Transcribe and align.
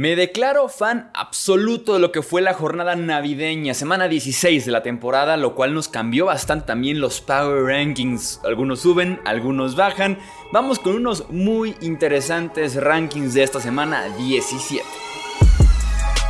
Me 0.00 0.16
declaro 0.16 0.70
fan 0.70 1.10
absoluto 1.12 1.92
de 1.92 1.98
lo 1.98 2.10
que 2.10 2.22
fue 2.22 2.40
la 2.40 2.54
jornada 2.54 2.96
navideña, 2.96 3.74
semana 3.74 4.08
16 4.08 4.64
de 4.64 4.72
la 4.72 4.82
temporada, 4.82 5.36
lo 5.36 5.54
cual 5.54 5.74
nos 5.74 5.88
cambió 5.88 6.24
bastante 6.24 6.64
también 6.64 7.00
los 7.00 7.20
Power 7.20 7.64
Rankings. 7.64 8.40
Algunos 8.42 8.80
suben, 8.80 9.20
algunos 9.26 9.76
bajan. 9.76 10.18
Vamos 10.54 10.78
con 10.78 10.94
unos 10.94 11.28
muy 11.28 11.76
interesantes 11.82 12.76
rankings 12.76 13.34
de 13.34 13.42
esta 13.42 13.60
semana 13.60 14.08
17. 14.16 14.82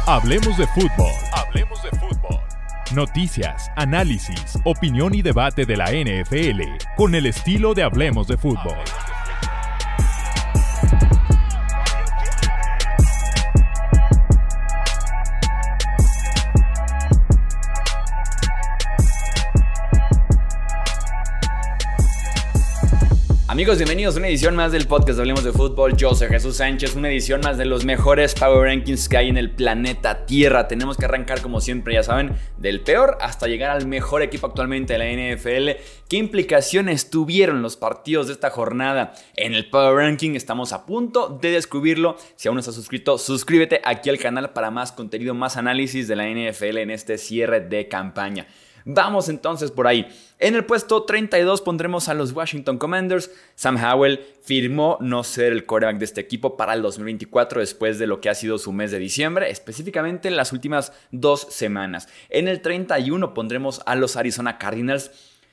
Hablemos 0.04 0.58
de 0.58 0.66
fútbol. 0.66 1.12
Hablemos 1.32 1.80
de 1.84 1.90
fútbol. 1.90 2.40
Noticias, 2.92 3.70
análisis, 3.76 4.58
opinión 4.64 5.14
y 5.14 5.22
debate 5.22 5.64
de 5.64 5.76
la 5.76 5.92
NFL 5.92 6.60
con 6.96 7.14
el 7.14 7.26
estilo 7.26 7.74
de 7.74 7.84
Hablemos 7.84 8.26
de 8.26 8.36
fútbol. 8.36 8.74
Amigos, 23.50 23.78
bienvenidos 23.78 24.14
a 24.14 24.18
una 24.18 24.28
edición 24.28 24.54
más 24.54 24.70
del 24.70 24.86
podcast 24.86 25.18
Hablemos 25.18 25.42
de 25.42 25.50
Fútbol. 25.50 25.96
Yo 25.96 26.14
soy 26.14 26.28
Jesús 26.28 26.58
Sánchez, 26.58 26.94
una 26.94 27.10
edición 27.10 27.40
más 27.40 27.58
de 27.58 27.64
los 27.64 27.84
mejores 27.84 28.32
Power 28.32 28.68
Rankings 28.68 29.08
que 29.08 29.16
hay 29.16 29.28
en 29.28 29.36
el 29.36 29.50
planeta 29.50 30.24
Tierra. 30.24 30.68
Tenemos 30.68 30.96
que 30.96 31.06
arrancar, 31.06 31.42
como 31.42 31.60
siempre, 31.60 31.94
ya 31.94 32.04
saben, 32.04 32.36
del 32.58 32.80
peor 32.80 33.18
hasta 33.20 33.48
llegar 33.48 33.72
al 33.72 33.88
mejor 33.88 34.22
equipo 34.22 34.46
actualmente 34.46 34.96
de 34.96 34.98
la 35.00 35.34
NFL. 35.34 35.82
¿Qué 36.08 36.16
implicaciones 36.16 37.10
tuvieron 37.10 37.60
los 37.60 37.76
partidos 37.76 38.28
de 38.28 38.34
esta 38.34 38.50
jornada 38.50 39.14
en 39.34 39.54
el 39.54 39.68
Power 39.68 39.96
Ranking? 39.96 40.36
Estamos 40.36 40.72
a 40.72 40.86
punto 40.86 41.36
de 41.42 41.50
descubrirlo. 41.50 42.18
Si 42.36 42.46
aún 42.46 42.54
no 42.54 42.60
estás 42.60 42.76
suscrito, 42.76 43.18
suscríbete 43.18 43.80
aquí 43.84 44.10
al 44.10 44.18
canal 44.18 44.50
para 44.50 44.70
más 44.70 44.92
contenido, 44.92 45.34
más 45.34 45.56
análisis 45.56 46.06
de 46.06 46.14
la 46.14 46.28
NFL 46.28 46.78
en 46.78 46.92
este 46.92 47.18
cierre 47.18 47.58
de 47.58 47.88
campaña. 47.88 48.46
Vamos 48.84 49.28
entonces 49.28 49.70
por 49.70 49.86
ahí. 49.86 50.08
En 50.38 50.54
el 50.54 50.64
puesto 50.64 51.02
32 51.02 51.60
pondremos 51.60 52.08
a 52.08 52.14
los 52.14 52.32
Washington 52.32 52.78
Commanders. 52.78 53.30
Sam 53.54 53.76
Howell 53.76 54.20
firmó 54.42 54.96
no 55.00 55.22
ser 55.22 55.52
el 55.52 55.66
quarterback 55.66 55.98
de 55.98 56.04
este 56.06 56.20
equipo 56.20 56.56
para 56.56 56.74
el 56.74 56.82
2024 56.82 57.60
después 57.60 57.98
de 57.98 58.06
lo 58.06 58.20
que 58.20 58.30
ha 58.30 58.34
sido 58.34 58.58
su 58.58 58.72
mes 58.72 58.90
de 58.90 58.98
diciembre, 58.98 59.50
específicamente 59.50 60.28
en 60.28 60.36
las 60.36 60.52
últimas 60.52 60.92
dos 61.10 61.46
semanas. 61.50 62.08
En 62.30 62.48
el 62.48 62.62
31 62.62 63.34
pondremos 63.34 63.82
a 63.86 63.94
los 63.94 64.16
Arizona 64.16 64.58
Cardinals. 64.58 65.10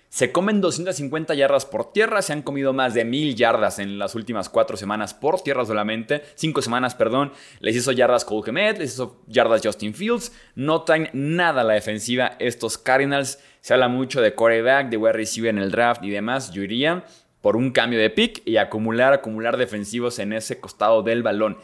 Se 0.09 0.31
comen 0.31 0.61
250 0.61 1.33
yardas 1.35 1.65
por 1.65 1.91
tierra, 1.91 2.21
se 2.21 2.31
han 2.31 2.41
comido 2.41 2.71
más 2.71 2.93
de 2.93 3.03
1000 3.03 3.35
yardas 3.35 3.77
en 3.77 3.99
las 3.99 4.15
últimas 4.15 4.47
cuatro 4.47 4.77
semanas 4.77 5.13
por 5.13 5.41
tierra 5.41 5.65
solamente, 5.65 6.23
cinco 6.35 6.61
semanas, 6.61 6.95
perdón. 6.95 7.33
Les 7.59 7.75
hizo 7.75 7.91
yardas 7.91 8.23
Cole 8.23 8.43
Kemet, 8.43 8.77
les 8.77 8.93
hizo 8.93 9.21
yardas 9.27 9.61
Justin 9.63 9.93
Fields. 9.93 10.31
No 10.55 10.83
traen 10.83 11.09
nada 11.11 11.63
la 11.63 11.73
defensiva 11.73 12.37
estos 12.39 12.77
Cardinals. 12.77 13.39
Se 13.59 13.73
habla 13.73 13.89
mucho 13.89 14.21
de 14.21 14.33
quarterback, 14.33 14.89
de 14.89 14.97
wide 14.97 15.13
receiver 15.13 15.49
en 15.49 15.57
el 15.57 15.71
draft 15.71 16.01
y 16.03 16.09
demás. 16.09 16.51
Yo 16.51 16.63
iría 16.63 17.03
por 17.41 17.57
un 17.57 17.71
cambio 17.71 17.99
de 17.99 18.09
pick 18.09 18.41
y 18.45 18.57
acumular, 18.57 19.13
acumular 19.13 19.57
defensivos 19.57 20.19
en 20.19 20.33
ese 20.33 20.59
costado 20.59 21.03
del 21.03 21.21
balón. 21.21 21.57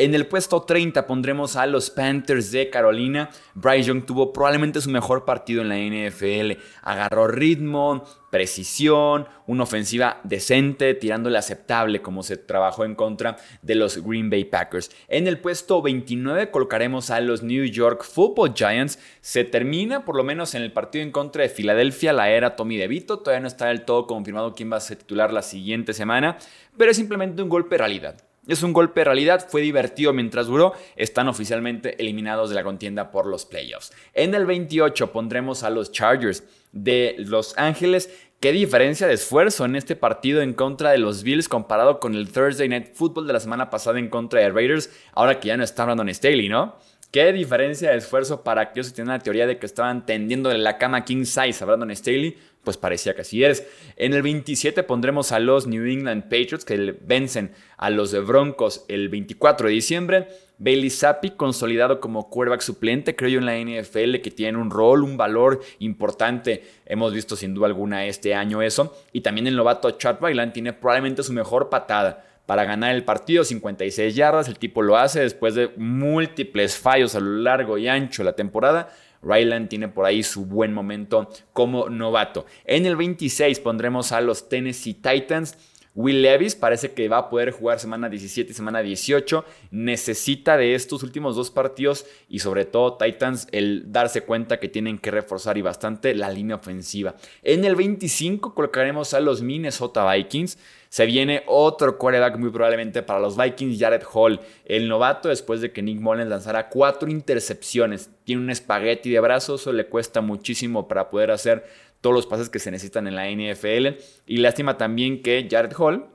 En 0.00 0.14
el 0.14 0.26
puesto 0.26 0.62
30 0.62 1.06
pondremos 1.06 1.56
a 1.56 1.66
los 1.66 1.90
Panthers 1.90 2.50
de 2.52 2.70
Carolina. 2.70 3.28
Bryce 3.52 3.88
Young 3.88 4.06
tuvo 4.06 4.32
probablemente 4.32 4.80
su 4.80 4.88
mejor 4.88 5.26
partido 5.26 5.60
en 5.60 5.68
la 5.68 5.76
NFL. 5.76 6.52
Agarró 6.80 7.26
ritmo, 7.26 8.04
precisión, 8.30 9.28
una 9.46 9.64
ofensiva 9.64 10.22
decente, 10.24 10.94
tirándole 10.94 11.36
aceptable 11.36 12.00
como 12.00 12.22
se 12.22 12.38
trabajó 12.38 12.86
en 12.86 12.94
contra 12.94 13.36
de 13.60 13.74
los 13.74 14.02
Green 14.02 14.30
Bay 14.30 14.44
Packers. 14.46 14.90
En 15.06 15.26
el 15.26 15.38
puesto 15.38 15.82
29 15.82 16.50
colocaremos 16.50 17.10
a 17.10 17.20
los 17.20 17.42
New 17.42 17.66
York 17.66 18.02
Football 18.02 18.54
Giants. 18.54 18.98
Se 19.20 19.44
termina, 19.44 20.06
por 20.06 20.16
lo 20.16 20.24
menos 20.24 20.54
en 20.54 20.62
el 20.62 20.72
partido 20.72 21.04
en 21.04 21.12
contra 21.12 21.42
de 21.42 21.50
Filadelfia, 21.50 22.14
la 22.14 22.30
era 22.30 22.56
Tommy 22.56 22.78
DeVito. 22.78 23.18
Todavía 23.18 23.40
no 23.42 23.48
está 23.48 23.66
del 23.66 23.84
todo 23.84 24.06
confirmado 24.06 24.54
quién 24.54 24.72
va 24.72 24.78
a 24.78 24.80
ser 24.80 24.96
titular 24.96 25.30
la 25.30 25.42
siguiente 25.42 25.92
semana, 25.92 26.38
pero 26.78 26.90
es 26.90 26.96
simplemente 26.96 27.42
un 27.42 27.50
golpe 27.50 27.74
de 27.74 27.78
realidad. 27.80 28.29
Es 28.48 28.62
un 28.62 28.72
golpe 28.72 29.00
de 29.00 29.04
realidad, 29.04 29.46
fue 29.48 29.60
divertido 29.60 30.12
mientras 30.12 30.46
duró, 30.46 30.72
están 30.96 31.28
oficialmente 31.28 32.00
eliminados 32.00 32.48
de 32.48 32.56
la 32.56 32.64
contienda 32.64 33.10
por 33.10 33.26
los 33.26 33.44
playoffs. 33.44 33.92
En 34.14 34.34
el 34.34 34.46
28 34.46 35.12
pondremos 35.12 35.62
a 35.62 35.70
los 35.70 35.92
Chargers 35.92 36.44
de 36.72 37.16
Los 37.18 37.56
Ángeles. 37.58 38.10
Qué 38.40 38.52
diferencia 38.52 39.06
de 39.06 39.14
esfuerzo 39.14 39.66
en 39.66 39.76
este 39.76 39.94
partido 39.94 40.40
en 40.40 40.54
contra 40.54 40.90
de 40.90 40.98
los 40.98 41.22
Bills 41.22 41.48
comparado 41.48 42.00
con 42.00 42.14
el 42.14 42.32
Thursday 42.32 42.68
Night 42.68 42.94
Football 42.94 43.26
de 43.26 43.34
la 43.34 43.40
semana 43.40 43.68
pasada 43.68 43.98
en 43.98 44.08
contra 44.08 44.40
de 44.40 44.48
Raiders, 44.48 44.90
ahora 45.12 45.38
que 45.38 45.48
ya 45.48 45.58
no 45.58 45.62
está 45.62 45.84
Brandon 45.84 46.08
Staley, 46.08 46.48
¿no? 46.48 46.76
Qué 47.10 47.32
diferencia 47.32 47.90
de 47.90 47.96
esfuerzo 47.96 48.44
para 48.44 48.62
aquellos 48.62 48.88
que 48.88 48.94
tienen 48.94 49.12
la 49.12 49.18
teoría 49.18 49.46
de 49.46 49.58
que 49.58 49.66
estaban 49.66 50.06
tendiendo 50.06 50.52
la 50.52 50.78
cama 50.78 51.04
king 51.04 51.24
size 51.24 51.62
a 51.62 51.66
Brandon 51.66 51.94
Staley 51.94 52.36
pues 52.64 52.76
parecía 52.76 53.14
que 53.14 53.22
así 53.22 53.42
es. 53.42 53.66
En 53.96 54.12
el 54.12 54.22
27 54.22 54.82
pondremos 54.82 55.32
a 55.32 55.38
los 55.38 55.66
New 55.66 55.86
England 55.86 56.24
Patriots 56.24 56.64
que 56.64 56.94
vencen 57.00 57.52
a 57.76 57.90
los 57.90 58.10
de 58.10 58.20
Broncos 58.20 58.84
el 58.88 59.08
24 59.08 59.68
de 59.68 59.74
diciembre. 59.74 60.28
Bailey 60.58 60.90
Zappi, 60.90 61.30
consolidado 61.30 62.00
como 62.00 62.28
quarterback 62.28 62.60
suplente, 62.60 63.16
creo 63.16 63.30
yo 63.30 63.38
en 63.38 63.46
la 63.46 63.56
NFL, 63.56 64.16
que 64.16 64.30
tiene 64.30 64.58
un 64.58 64.70
rol, 64.70 65.04
un 65.04 65.16
valor 65.16 65.60
importante. 65.78 66.64
Hemos 66.84 67.14
visto 67.14 67.34
sin 67.34 67.54
duda 67.54 67.66
alguna 67.66 68.04
este 68.04 68.34
año 68.34 68.60
eso. 68.60 68.94
Y 69.12 69.22
también 69.22 69.46
el 69.46 69.56
novato 69.56 69.90
Chad 69.92 70.20
Bailan 70.20 70.52
tiene 70.52 70.74
probablemente 70.74 71.22
su 71.22 71.32
mejor 71.32 71.70
patada 71.70 72.29
para 72.46 72.64
ganar 72.64 72.94
el 72.94 73.04
partido, 73.04 73.44
56 73.44 74.14
yardas. 74.14 74.48
El 74.48 74.58
tipo 74.58 74.82
lo 74.82 74.96
hace 74.96 75.20
después 75.20 75.54
de 75.54 75.70
múltiples 75.76 76.76
fallos 76.76 77.14
a 77.14 77.20
lo 77.20 77.38
largo 77.38 77.78
y 77.78 77.88
ancho 77.88 78.22
de 78.22 78.26
la 78.26 78.36
temporada 78.36 78.88
Ryland 79.22 79.68
tiene 79.68 79.88
por 79.88 80.06
ahí 80.06 80.22
su 80.22 80.46
buen 80.46 80.72
momento 80.72 81.28
como 81.52 81.88
novato. 81.88 82.46
En 82.64 82.86
el 82.86 82.96
26 82.96 83.60
pondremos 83.60 84.12
a 84.12 84.20
los 84.20 84.48
Tennessee 84.48 84.94
Titans. 84.94 85.56
Will 85.92 86.22
Levis 86.22 86.54
parece 86.54 86.92
que 86.92 87.08
va 87.08 87.18
a 87.18 87.28
poder 87.28 87.50
jugar 87.50 87.80
semana 87.80 88.08
17 88.08 88.52
y 88.52 88.54
semana 88.54 88.80
18. 88.80 89.44
Necesita 89.72 90.56
de 90.56 90.74
estos 90.74 91.02
últimos 91.02 91.34
dos 91.34 91.50
partidos 91.50 92.06
y 92.28 92.38
sobre 92.38 92.64
todo 92.64 92.96
Titans 92.96 93.48
el 93.50 93.90
darse 93.92 94.22
cuenta 94.22 94.60
que 94.60 94.68
tienen 94.68 94.98
que 94.98 95.10
reforzar 95.10 95.58
y 95.58 95.62
bastante 95.62 96.14
la 96.14 96.30
línea 96.30 96.56
ofensiva. 96.56 97.16
En 97.42 97.64
el 97.64 97.74
25 97.74 98.54
colocaremos 98.54 99.14
a 99.14 99.20
los 99.20 99.42
Minnesota 99.42 100.10
Vikings. 100.10 100.58
Se 100.90 101.06
viene 101.06 101.44
otro 101.46 101.96
quarterback 101.98 102.36
muy 102.36 102.50
probablemente 102.50 103.04
para 103.04 103.20
los 103.20 103.36
Vikings, 103.36 103.78
Jared 103.78 104.02
Hall, 104.12 104.40
el 104.64 104.88
novato 104.88 105.28
después 105.28 105.60
de 105.60 105.70
que 105.70 105.82
Nick 105.82 106.00
Mullens 106.00 106.28
lanzara 106.28 106.68
cuatro 106.68 107.08
intercepciones. 107.08 108.10
Tiene 108.24 108.42
un 108.42 108.50
espagueti 108.50 109.08
de 109.08 109.20
brazos, 109.20 109.60
eso 109.60 109.72
le 109.72 109.86
cuesta 109.86 110.20
muchísimo 110.20 110.88
para 110.88 111.08
poder 111.08 111.30
hacer 111.30 111.64
todos 112.00 112.14
los 112.16 112.26
pases 112.26 112.50
que 112.50 112.58
se 112.58 112.72
necesitan 112.72 113.06
en 113.06 113.14
la 113.14 113.30
NFL. 113.30 114.00
Y 114.26 114.38
lástima 114.38 114.78
también 114.78 115.22
que 115.22 115.46
Jared 115.48 115.72
Hall, 115.78 116.08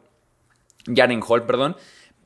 Jaren 0.94 1.22
Hall, 1.25 1.46
perdón, 1.46 1.78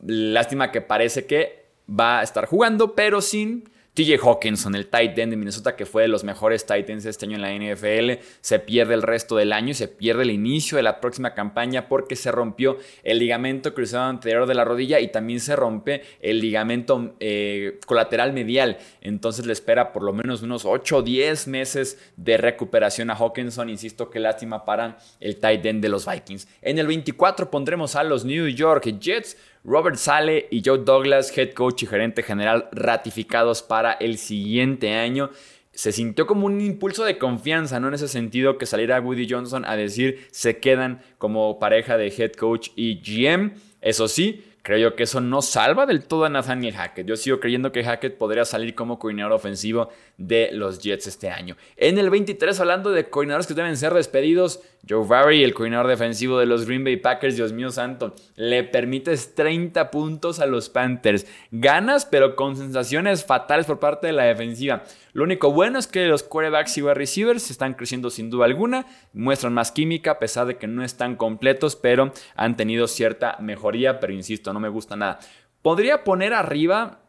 lástima 0.02 0.72
que 0.72 0.82
parece 0.82 1.28
que 1.28 1.68
va 1.88 2.20
a 2.20 2.24
estar 2.24 2.48
jugando, 2.48 2.96
pero 2.96 3.22
sin 3.22 3.70
TJ 3.94 4.18
Hawkinson, 4.24 4.76
el 4.76 4.88
tight 4.88 5.18
end 5.18 5.32
de 5.32 5.38
Minnesota, 5.38 5.76
que 5.76 5.86
fue 5.86 6.04
de 6.04 6.08
los 6.08 6.24
mejores 6.24 6.66
tight 6.66 6.90
ends 6.90 7.06
este 7.06 7.26
año 7.26 7.36
en 7.36 7.42
la 7.42 7.74
NFL, 7.74 8.22
se 8.42 8.60
pierde 8.60 8.94
el 8.94 9.02
resto 9.02 9.36
del 9.36 9.52
año 9.52 9.72
y 9.72 9.74
se 9.74 9.88
pierde 9.88 10.24
el 10.24 10.32
inicio 10.32 10.78
de 10.78 10.84
la 10.84 11.02
próxima 11.02 11.34
campaña 11.34 11.88
porque 11.88 12.16
se 12.16 12.32
rompió 12.32 12.78
el 13.04 13.20
ligamento 13.20 13.74
cruzado 13.74 14.06
anterior 14.06 14.46
de 14.48 14.56
la 14.56 14.64
rodilla 14.64 15.00
y 15.00 15.10
también 15.10 15.40
se 15.40 15.56
rompe 15.56 16.04
el 16.22 16.40
ligamento 16.40 17.16
eh, 17.20 17.80
colateral 17.86 18.32
medial. 18.32 18.78
Entonces 19.02 19.46
le 19.46 19.54
espera 19.54 19.92
por 19.92 20.04
lo 20.04 20.14
menos 20.14 20.42
unos 20.44 20.66
8 20.66 20.98
o 20.98 21.02
10 21.02 21.48
meses 21.48 21.98
de 22.16 22.38
recuperación 22.38 23.10
a 23.10 23.16
Hawkinson. 23.16 23.70
Insisto, 23.70 24.10
qué 24.10 24.20
lástima 24.20 24.66
para 24.66 24.98
el 25.20 25.38
tight 25.38 25.66
end 25.66 25.82
de 25.82 25.90
los 25.90 26.06
Vikings. 26.06 26.48
En 26.62 26.80
el 26.80 26.88
24 26.88 27.50
pondremos 27.52 27.96
a 27.96 28.04
los 28.04 28.24
New 28.24 28.48
York 28.48 28.98
Jets 29.00 29.36
Robert 29.64 29.98
Sale 29.98 30.48
y 30.52 30.62
Joe 30.64 30.80
Douglas, 30.80 31.36
head 31.38 31.54
coach 31.54 31.84
y 31.84 31.86
gerente 31.86 32.24
general, 32.24 32.70
ratificados 32.72 33.62
para 33.62 33.94
el 33.94 34.18
siguiente 34.18 34.96
año. 34.96 35.32
Se 35.72 35.92
sintió 35.92 36.28
como 36.28 36.46
un 36.46 36.62
impulso 36.62 37.06
de 37.06 37.18
confianza, 37.18 37.80
¿no? 37.80 37.88
En 37.90 37.94
ese 37.94 38.08
sentido, 38.08 38.58
que 38.58 38.66
saliera 38.66 39.00
Woody 39.00 39.28
Johnson 39.30 39.66
a 39.66 39.76
decir 39.76 40.28
se 40.32 40.60
quedan 40.60 41.02
como 41.18 41.60
pareja 41.60 41.98
de 41.98 42.08
head 42.08 42.34
coach 42.34 42.70
y 42.76 43.02
GM. 43.02 43.54
Eso 43.82 44.08
sí, 44.08 44.44
Creo 44.62 44.96
que 44.96 45.04
eso 45.04 45.22
no 45.22 45.42
salva 45.42 45.86
del 45.86 46.04
todo 46.04 46.26
a 46.26 46.30
Nathaniel 46.30 46.76
Hackett. 46.76 47.08
Yo 47.08 47.16
sigo 47.16 47.40
creyendo 47.40 47.72
que 47.72 47.84
Hackett 47.84 48.18
podría 48.18 48.46
salir 48.46 48.76
como 48.76 49.00
coordinador 49.00 49.34
ofensivo 49.34 49.90
de 50.18 50.50
los 50.52 50.80
Jets 50.80 51.08
este 51.08 51.30
año. 51.30 51.56
En 51.78 51.98
el 51.98 52.10
23, 52.10 52.60
hablando 52.60 52.92
de 52.92 53.10
coordinadores 53.10 53.48
que 53.48 53.54
deben 53.54 53.78
ser 53.78 53.94
despedidos, 53.94 54.62
Joe 54.88 55.06
Barry, 55.06 55.44
el 55.44 55.54
coordinador 55.54 55.88
defensivo 55.88 56.40
de 56.40 56.46
los 56.46 56.66
Green 56.66 56.84
Bay 56.84 56.98
Packers, 56.98 57.36
Dios 57.36 57.54
mío 57.54 57.72
santo, 57.72 58.16
le 58.36 58.64
permites 58.64 59.34
30 59.36 59.92
puntos 59.92 60.40
a 60.40 60.46
los 60.46 60.70
Panthers. 60.70 61.26
Ganas, 61.52 62.06
pero 62.06 62.36
con 62.36 62.56
sensaciones 62.56 63.26
fatales 63.26 63.66
por 63.66 63.80
parte 63.80 64.08
de 64.08 64.14
la 64.14 64.24
defensiva. 64.24 64.84
Lo 65.14 65.24
único 65.24 65.52
bueno 65.52 65.80
es 65.80 65.88
que 65.88 66.06
los 66.06 66.24
quarterbacks 66.24 66.78
y 66.78 66.82
wide 66.82 66.94
receivers 66.94 67.50
están 67.50 67.74
creciendo 67.74 68.10
sin 68.10 68.30
duda 68.30 68.46
alguna, 68.46 68.86
muestran 69.14 69.54
más 69.54 69.72
química 69.72 70.12
a 70.12 70.20
pesar 70.20 70.46
de 70.48 70.58
que 70.58 70.68
no 70.68 70.84
están 70.84 71.16
completos, 71.16 71.76
pero 71.76 72.14
han 72.36 72.56
tenido 72.56 72.88
cierta 72.88 73.38
mejoría, 73.40 74.00
pero 74.00 74.14
insisto, 74.14 74.49
no 74.54 74.60
me 74.60 74.70
gusta 74.70 74.96
nada. 74.96 75.20
Podría 75.62 76.04
poner 76.04 76.34
arriba 76.34 77.00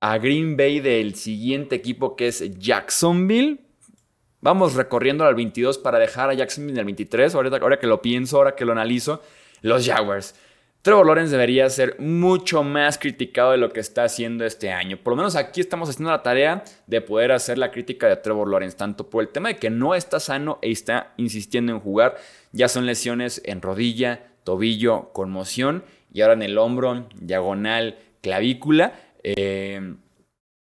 a 0.00 0.18
Green 0.18 0.56
Bay 0.56 0.80
del 0.80 1.14
siguiente 1.14 1.76
equipo 1.76 2.16
que 2.16 2.28
es 2.28 2.58
Jacksonville. 2.58 3.60
Vamos 4.40 4.74
recorriendo 4.74 5.24
al 5.24 5.34
22 5.34 5.78
para 5.78 5.98
dejar 5.98 6.30
a 6.30 6.34
Jacksonville 6.34 6.74
en 6.74 6.78
el 6.78 6.84
23. 6.84 7.34
Ahora, 7.34 7.58
ahora 7.60 7.78
que 7.78 7.86
lo 7.86 8.00
pienso, 8.00 8.36
ahora 8.36 8.54
que 8.54 8.64
lo 8.64 8.72
analizo, 8.72 9.22
los 9.62 9.86
Jaguars. 9.86 10.34
Trevor 10.82 11.06
Lawrence 11.06 11.32
debería 11.32 11.68
ser 11.70 11.96
mucho 11.98 12.62
más 12.62 12.98
criticado 12.98 13.50
de 13.50 13.58
lo 13.58 13.72
que 13.72 13.80
está 13.80 14.04
haciendo 14.04 14.44
este 14.44 14.70
año. 14.70 14.96
Por 14.96 15.12
lo 15.12 15.16
menos 15.16 15.34
aquí 15.34 15.60
estamos 15.60 15.88
haciendo 15.88 16.12
la 16.12 16.22
tarea 16.22 16.62
de 16.86 17.00
poder 17.00 17.32
hacer 17.32 17.58
la 17.58 17.72
crítica 17.72 18.06
de 18.06 18.16
Trevor 18.16 18.48
Lawrence, 18.48 18.76
tanto 18.76 19.10
por 19.10 19.24
el 19.24 19.30
tema 19.30 19.48
de 19.48 19.56
que 19.56 19.70
no 19.70 19.96
está 19.96 20.20
sano 20.20 20.60
e 20.62 20.70
está 20.70 21.14
insistiendo 21.16 21.72
en 21.72 21.80
jugar. 21.80 22.16
Ya 22.52 22.68
son 22.68 22.86
lesiones 22.86 23.42
en 23.44 23.60
rodilla, 23.60 24.28
tobillo, 24.44 25.10
conmoción 25.12 25.82
y 26.12 26.22
ahora 26.22 26.34
en 26.34 26.42
el 26.42 26.58
hombro, 26.58 27.06
diagonal, 27.20 27.98
clavícula. 28.20 28.92
Eh, 29.22 29.94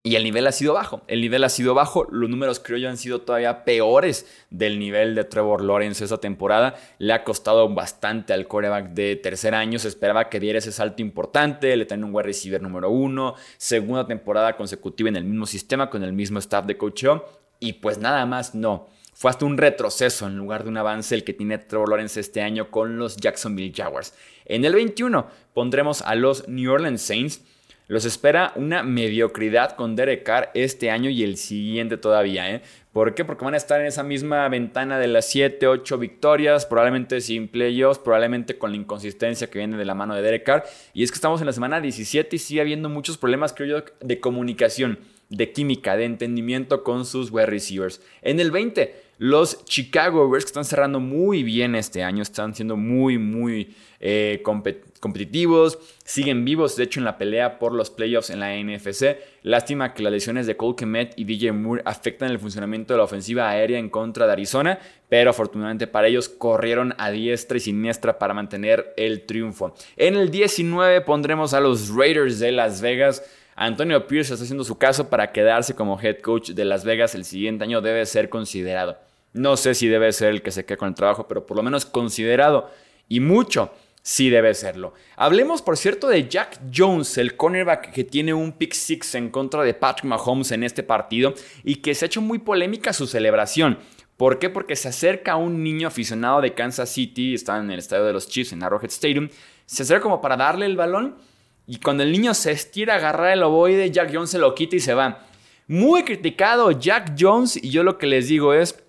y 0.07 0.17
el 0.17 0.23
nivel 0.23 0.47
ha 0.47 0.53
sido 0.53 0.75
bajo. 0.75 1.01
El 1.09 1.23
nivel 1.23 1.45
ha 1.45 1.49
sido 1.49 1.73
bajo. 1.73 2.05
Los 2.11 2.29
números 2.29 2.61
creo 2.61 2.77
yo 2.77 2.91
han 2.91 2.99
sido 2.99 3.23
todavía 3.23 3.65
peores 3.65 4.27
del 4.51 4.79
nivel 4.79 5.15
de 5.15 5.25
Trevor 5.25 5.65
Lawrence 5.65 6.05
esa 6.05 6.19
temporada. 6.19 6.75
Le 6.99 7.15
ha 7.15 7.25
costado 7.25 7.73
bastante 7.73 8.35
al 8.35 8.47
coreback 8.47 8.91
de 8.91 9.17
tercer 9.17 9.55
año. 9.55 9.79
Se 9.79 9.89
esperaba 9.89 10.29
que 10.29 10.41
diera 10.41 10.59
ese 10.59 10.73
salto 10.73 11.01
importante. 11.01 11.75
Le 11.75 11.87
tiene 11.87 12.05
un 12.05 12.15
wide 12.15 12.25
receiver 12.25 12.61
número 12.61 12.91
uno. 12.91 13.35
Segunda 13.57 14.07
temporada 14.07 14.59
consecutiva 14.59 15.09
en 15.09 15.17
el 15.17 15.25
mismo 15.25 15.47
sistema 15.47 15.89
con 15.89 16.05
el 16.05 16.13
mismo 16.13 16.39
staff 16.39 16.67
de 16.67 16.77
coaching. 16.77 17.21
Y 17.59 17.73
pues 17.73 17.97
nada 17.97 18.27
más 18.27 18.55
no. 18.55 18.89
Fue 19.15 19.31
hasta 19.31 19.47
un 19.47 19.57
retroceso 19.57 20.27
en 20.27 20.37
lugar 20.37 20.65
de 20.65 20.71
un 20.71 20.77
avance 20.77 21.15
el 21.15 21.25
que 21.25 21.33
tiene 21.33 21.59
Trevor 21.59 21.89
Lawrence 21.89 22.21
este 22.21 22.43
año 22.43 22.71
con 22.71 22.99
los 22.99 23.17
Jacksonville 23.17 23.73
Jaguars. 23.75 24.15
En 24.45 24.65
el 24.65 24.75
21 24.75 25.27
pondremos 25.55 26.03
a 26.03 26.15
los 26.15 26.49
New 26.49 26.71
Orleans 26.71 27.01
Saints 27.01 27.41
los 27.87 28.07
espera 28.07 28.53
una 28.57 28.83
mediocridad 28.83 29.77
con 29.77 29.95
Derek 29.95 30.23
Carr 30.23 30.51
este 30.55 30.91
año 30.91 31.11
y 31.11 31.23
el 31.23 31.37
siguiente 31.37 31.99
todavía. 31.99 32.51
¿eh? 32.51 32.63
¿Por 32.95 33.15
qué? 33.15 33.27
Porque 33.27 33.45
van 33.45 33.53
a 33.53 33.59
estar 33.59 33.79
en 33.79 33.87
esa 33.87 34.03
misma 34.03 34.49
ventana 34.49 34.99
de 34.99 35.07
las 35.07 35.27
7, 35.29 35.67
8 35.67 35.99
victorias, 35.99 36.65
probablemente 36.65 37.21
sin 37.21 37.47
playoffs, 37.47 37.99
probablemente 37.99 38.57
con 38.57 38.71
la 38.71 38.79
inconsistencia 38.79 39.51
que 39.51 39.59
viene 39.59 39.77
de 39.77 39.85
la 39.85 39.95
mano 39.95 40.15
de 40.15 40.23
Derek 40.23 40.45
Carr. 40.45 40.65
Y 40.95 41.03
es 41.03 41.11
que 41.11 41.17
estamos 41.17 41.43
en 41.43 41.47
la 41.47 41.53
semana 41.53 41.79
17 41.79 42.35
y 42.35 42.39
sigue 42.39 42.63
habiendo 42.63 42.89
muchos 42.89 43.19
problemas, 43.19 43.53
creo 43.53 43.81
yo, 43.81 43.85
de 44.01 44.19
comunicación, 44.19 44.99
de 45.29 45.53
química, 45.53 45.97
de 45.97 46.05
entendimiento 46.05 46.83
con 46.83 47.05
sus 47.05 47.31
wide 47.31 47.47
receivers. 47.47 48.01
En 48.23 48.41
el 48.41 48.51
20, 48.51 49.05
los 49.19 49.65
Chicago 49.65 50.29
Bears, 50.29 50.45
que 50.45 50.49
están 50.49 50.65
cerrando 50.65 50.99
muy 50.99 51.45
bien 51.45 51.77
este 51.77 52.03
año, 52.03 52.23
están 52.23 52.55
siendo 52.55 52.77
muy, 52.77 53.17
muy 53.17 53.75
eh, 54.01 54.43
competitivos, 54.43 55.79
siguen 56.05 56.45
vivos, 56.45 56.75
de 56.77 56.85
hecho, 56.85 56.99
en 56.99 57.05
la 57.05 57.17
pelea 57.17 57.61
por 57.61 57.73
los 57.73 57.91
playoffs 57.91 58.31
en 58.31 58.41
la 58.41 58.57
NFC. 58.57 59.17
Lástima 59.43 59.95
que 59.95 60.03
las 60.03 60.13
lesiones 60.13 60.49
de 60.49 60.57
Cole 60.57 60.75
Kemet 60.77 61.15
y 61.17 61.25
DJ 61.25 61.53
Moore 61.53 61.83
afectan 61.85 62.31
el 62.31 62.41
funcionamiento 62.41 62.93
de 62.93 62.99
la 62.99 63.05
ofensiva 63.05 63.49
aérea 63.49 63.79
en 63.79 63.89
contra 63.89 64.27
de 64.27 64.33
Arizona, 64.33 64.81
pero 65.09 65.31
afortunadamente 65.31 65.87
para 65.87 66.09
ellos 66.09 66.29
corrieron 66.29 66.95
a 66.99 67.13
diestra 67.13 67.57
y 67.57 67.61
siniestra 67.61 68.19
para 68.19 68.35
mantener 68.35 68.93
el 68.97 69.27
triunfo. 69.27 69.77
En 69.97 70.17
el 70.17 70.31
19 70.31 71.03
pondremos 71.03 71.55
a 71.55 71.61
los 71.61 71.95
Raiders 71.95 72.41
de 72.41 72.51
Las 72.51 72.81
Vegas. 72.81 73.23
Antonio 73.57 74.07
Pierce 74.07 74.33
está 74.33 74.45
haciendo 74.45 74.65
su 74.65 74.79
caso 74.79 75.09
para 75.09 75.33
quedarse 75.33 75.75
como 75.75 76.01
head 76.01 76.19
coach 76.21 76.51
de 76.51 76.65
Las 76.65 76.85
Vegas 76.85 77.15
el 77.15 77.25
siguiente 77.25 77.65
año 77.65 77.81
debe 77.81 78.05
ser 78.07 78.29
considerado. 78.29 78.99
No 79.33 79.57
sé 79.57 79.75
si 79.75 79.89
debe 79.89 80.13
ser 80.13 80.31
el 80.31 80.43
que 80.43 80.51
se 80.51 80.65
quede 80.65 80.79
con 80.79 80.89
el 80.89 80.95
trabajo, 80.95 81.29
pero 81.29 81.47
por 81.47 81.57
lo 81.57 81.63
menos 81.63 81.87
considerado 81.87 82.71
y 83.09 83.21
mucho 83.21 83.73
sí 84.03 84.29
debe 84.29 84.55
serlo. 84.55 84.93
Hablemos, 85.17 85.63
por 85.63 85.77
cierto, 85.77 86.09
de 86.09 86.29
Jack 86.29 86.61
Jones, 86.75 87.17
el 87.17 87.37
cornerback 87.37 87.91
que 87.93 88.05
tiene 88.05 88.35
un 88.35 88.53
pick 88.53 88.73
six 88.75 89.15
en 89.15 89.31
contra 89.31 89.63
de 89.63 89.75
Patrick 89.75 90.05
Mahomes 90.05 90.53
en 90.53 90.63
este 90.63 90.83
partido 90.83 91.35
y 91.65 91.77
que 91.77 91.95
se 91.95 92.05
ha 92.05 92.07
hecho 92.07 92.21
muy 92.21 92.39
polémica 92.39 92.93
su 92.93 93.07
celebración. 93.07 93.79
¿Por 94.17 94.39
qué? 94.39 94.51
Porque 94.51 94.77
se 94.77 94.89
acerca 94.89 95.33
a 95.33 95.37
un 95.37 95.65
niño 95.65 95.89
aficionado 95.89 96.41
de 96.41 96.55
Kansas 96.55 96.91
City, 96.91 97.35
está 97.35 97.59
en 97.59 97.71
el 97.71 97.79
estadio 97.79 98.05
de 98.05 98.13
los 98.13 98.29
Chiefs, 98.29 98.53
en 98.53 98.63
Arrowhead 98.63 98.91
Stadium, 98.91 99.29
se 99.67 99.83
acerca 99.83 100.03
como 100.03 100.21
para 100.21 100.37
darle 100.37 100.67
el 100.67 100.77
balón 100.77 101.17
y 101.67 101.79
cuando 101.79 102.03
el 102.03 102.13
niño 102.13 102.35
se 102.35 102.53
estira 102.53 102.95
a 102.95 102.97
agarrar 102.99 103.33
el 103.33 103.43
ovoide, 103.43 103.91
Jack 103.91 104.11
Jones 104.13 104.31
se 104.31 104.39
lo 104.39 104.55
quita 104.55 104.77
y 104.77 104.81
se 104.81 104.95
va. 104.95 105.27
Muy 105.67 106.05
criticado 106.05 106.71
Jack 106.73 107.15
Jones 107.19 107.57
y 107.57 107.71
yo 107.71 107.83
lo 107.83 107.97
que 107.97 108.07
les 108.07 108.29
digo 108.29 108.53
es, 108.53 108.84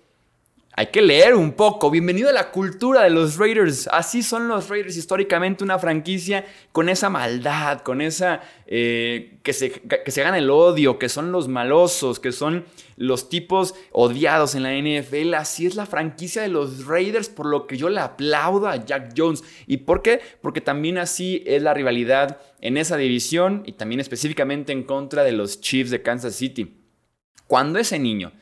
hay 0.78 0.88
que 0.88 1.00
leer 1.00 1.34
un 1.34 1.52
poco. 1.52 1.90
Bienvenido 1.90 2.28
a 2.28 2.34
la 2.34 2.50
cultura 2.50 3.02
de 3.02 3.08
los 3.08 3.38
Raiders. 3.38 3.88
Así 3.90 4.22
son 4.22 4.46
los 4.46 4.68
Raiders 4.68 4.98
históricamente, 4.98 5.64
una 5.64 5.78
franquicia 5.78 6.44
con 6.70 6.90
esa 6.90 7.08
maldad, 7.08 7.80
con 7.80 8.02
esa 8.02 8.42
eh, 8.66 9.38
que, 9.42 9.54
se, 9.54 9.70
que 9.70 10.10
se 10.10 10.22
gana 10.22 10.36
el 10.36 10.50
odio, 10.50 10.98
que 10.98 11.08
son 11.08 11.32
los 11.32 11.48
malosos, 11.48 12.20
que 12.20 12.30
son 12.30 12.66
los 12.98 13.30
tipos 13.30 13.74
odiados 13.90 14.54
en 14.54 14.64
la 14.64 14.74
NFL. 14.74 15.32
Así 15.32 15.64
es 15.64 15.76
la 15.76 15.86
franquicia 15.86 16.42
de 16.42 16.48
los 16.48 16.84
Raiders, 16.84 17.30
por 17.30 17.46
lo 17.46 17.66
que 17.66 17.78
yo 17.78 17.88
le 17.88 18.00
aplaudo 18.00 18.68
a 18.68 18.84
Jack 18.84 19.14
Jones. 19.16 19.44
¿Y 19.66 19.78
por 19.78 20.02
qué? 20.02 20.20
Porque 20.42 20.60
también 20.60 20.98
así 20.98 21.42
es 21.46 21.62
la 21.62 21.72
rivalidad 21.72 22.38
en 22.60 22.76
esa 22.76 22.98
división 22.98 23.62
y 23.64 23.72
también 23.72 24.00
específicamente 24.00 24.74
en 24.74 24.82
contra 24.82 25.24
de 25.24 25.32
los 25.32 25.58
Chiefs 25.62 25.90
de 25.90 26.02
Kansas 26.02 26.34
City. 26.34 26.82
Cuando 27.46 27.78
ese 27.78 27.98
niño 27.98 28.32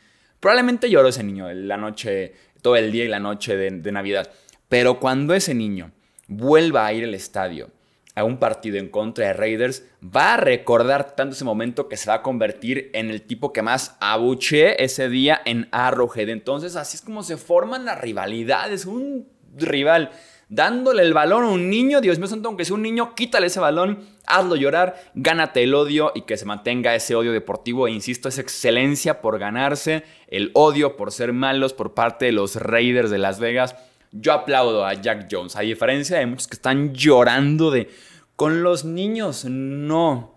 Probablemente 0.44 0.90
lloró 0.90 1.08
ese 1.08 1.22
niño 1.22 1.50
la 1.54 1.78
noche, 1.78 2.34
todo 2.60 2.76
el 2.76 2.92
día 2.92 3.06
y 3.06 3.08
la 3.08 3.18
noche 3.18 3.56
de, 3.56 3.90
Navidad. 3.90 4.30
Pero 4.68 5.00
cuando 5.00 5.32
ese 5.32 5.54
niño 5.54 5.90
vuelva 6.28 6.84
a 6.84 6.92
ir 6.92 7.04
al 7.04 7.14
estadio 7.14 7.70
a 8.14 8.24
un 8.24 8.36
partido 8.36 8.76
en 8.76 8.90
contra 8.90 9.28
de 9.28 9.32
Raiders, 9.32 9.84
va 10.04 10.34
a 10.34 10.36
recordar 10.36 11.16
tanto 11.16 11.32
ese 11.32 11.46
momento 11.46 11.88
que 11.88 11.96
se 11.96 12.10
va 12.10 12.16
a 12.16 12.22
convertir 12.22 12.90
en 12.92 13.08
el 13.08 13.22
tipo 13.22 13.54
que 13.54 13.62
más 13.62 13.96
abuche 14.00 14.84
ese 14.84 15.08
día 15.08 15.40
en 15.46 15.66
Arrowhead. 15.72 16.28
Entonces, 16.28 16.76
así 16.76 16.98
es 16.98 17.02
como 17.02 17.22
se 17.22 17.38
forman 17.38 17.86
las 17.86 17.98
rivalidades. 17.98 18.84
Un 18.84 19.26
rival 19.56 20.10
dándole 20.54 21.02
el 21.02 21.14
balón 21.14 21.42
a 21.44 21.48
un 21.48 21.68
niño, 21.68 22.00
Dios 22.00 22.18
mío 22.18 22.28
santo, 22.28 22.48
aunque 22.48 22.64
sea 22.64 22.76
un 22.76 22.82
niño, 22.82 23.14
quítale 23.16 23.48
ese 23.48 23.58
balón, 23.58 23.98
hazlo 24.24 24.54
llorar, 24.54 24.94
gánate 25.14 25.64
el 25.64 25.74
odio 25.74 26.12
y 26.14 26.22
que 26.22 26.36
se 26.36 26.44
mantenga 26.44 26.94
ese 26.94 27.16
odio 27.16 27.32
deportivo. 27.32 27.88
E 27.88 27.90
insisto, 27.90 28.28
esa 28.28 28.40
excelencia 28.40 29.20
por 29.20 29.40
ganarse, 29.40 30.04
el 30.28 30.52
odio 30.54 30.96
por 30.96 31.10
ser 31.10 31.32
malos 31.32 31.72
por 31.72 31.94
parte 31.94 32.26
de 32.26 32.32
los 32.32 32.54
Raiders 32.54 33.10
de 33.10 33.18
Las 33.18 33.40
Vegas. 33.40 33.74
Yo 34.12 34.32
aplaudo 34.32 34.86
a 34.86 34.94
Jack 34.94 35.26
Jones, 35.28 35.56
a 35.56 35.62
diferencia 35.62 36.18
de 36.18 36.26
muchos 36.26 36.46
que 36.46 36.56
están 36.56 36.94
llorando 36.94 37.72
de... 37.72 37.90
Con 38.36 38.62
los 38.62 38.84
niños, 38.84 39.44
no. 39.44 40.36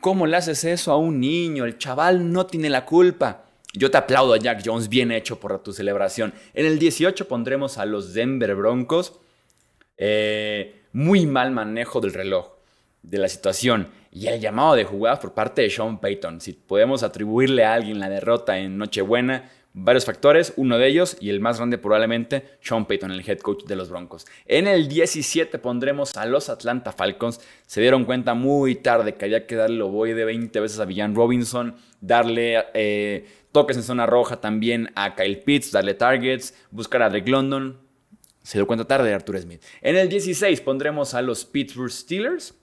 ¿Cómo 0.00 0.26
le 0.26 0.36
haces 0.36 0.64
eso 0.64 0.92
a 0.92 0.96
un 0.96 1.20
niño? 1.20 1.64
El 1.64 1.78
chaval 1.78 2.32
no 2.32 2.46
tiene 2.46 2.70
la 2.70 2.84
culpa. 2.84 3.44
Yo 3.72 3.90
te 3.90 3.98
aplaudo 3.98 4.34
a 4.34 4.38
Jack 4.38 4.62
Jones, 4.64 4.88
bien 4.88 5.10
hecho 5.10 5.38
por 5.38 5.58
tu 5.60 5.72
celebración. 5.72 6.34
En 6.54 6.66
el 6.66 6.78
18 6.78 7.28
pondremos 7.28 7.78
a 7.78 7.84
los 7.84 8.14
Denver 8.14 8.54
Broncos. 8.54 9.20
Eh, 9.98 10.82
muy 10.92 11.26
mal 11.26 11.50
manejo 11.50 12.00
del 12.00 12.14
reloj, 12.14 12.52
de 13.02 13.18
la 13.18 13.28
situación 13.28 13.88
y 14.10 14.28
el 14.28 14.40
llamado 14.40 14.74
de 14.74 14.84
jugadas 14.84 15.18
por 15.18 15.34
parte 15.34 15.62
de 15.62 15.70
Sean 15.70 16.00
Payton. 16.00 16.40
Si 16.40 16.54
podemos 16.54 17.02
atribuirle 17.02 17.64
a 17.64 17.74
alguien 17.74 18.00
la 18.00 18.08
derrota 18.08 18.58
en 18.58 18.78
Nochebuena, 18.78 19.50
varios 19.74 20.06
factores, 20.06 20.54
uno 20.56 20.78
de 20.78 20.88
ellos 20.88 21.18
y 21.20 21.28
el 21.28 21.40
más 21.40 21.58
grande 21.58 21.76
probablemente, 21.76 22.44
Sean 22.62 22.86
Payton, 22.86 23.10
el 23.10 23.28
head 23.28 23.40
coach 23.40 23.64
de 23.64 23.76
los 23.76 23.90
Broncos. 23.90 24.26
En 24.46 24.66
el 24.68 24.88
17 24.88 25.58
pondremos 25.58 26.16
a 26.16 26.24
los 26.24 26.48
Atlanta 26.48 26.92
Falcons. 26.92 27.40
Se 27.66 27.82
dieron 27.82 28.06
cuenta 28.06 28.32
muy 28.32 28.76
tarde 28.76 29.14
que 29.14 29.26
había 29.26 29.46
que 29.46 29.54
darle 29.54 29.82
voy 29.82 30.14
de 30.14 30.24
20 30.24 30.58
veces 30.60 30.80
a 30.80 30.86
Villan 30.86 31.14
Robinson, 31.14 31.76
darle 32.00 32.64
eh, 32.72 33.26
toques 33.52 33.76
en 33.76 33.82
zona 33.82 34.06
roja 34.06 34.40
también 34.40 34.90
a 34.94 35.14
Kyle 35.14 35.42
Pitts, 35.42 35.72
darle 35.72 35.92
targets, 35.92 36.54
buscar 36.70 37.02
a 37.02 37.10
Drake 37.10 37.30
London. 37.30 37.85
Se 38.46 38.58
dio 38.58 38.66
cuenta 38.68 38.84
tarde 38.84 39.12
Arthur 39.12 39.40
Smith. 39.40 39.60
En 39.80 39.96
el 39.96 40.08
16 40.08 40.60
pondremos 40.60 41.14
a 41.14 41.22
los 41.22 41.44
Pittsburgh 41.44 41.90
Steelers. 41.90 42.54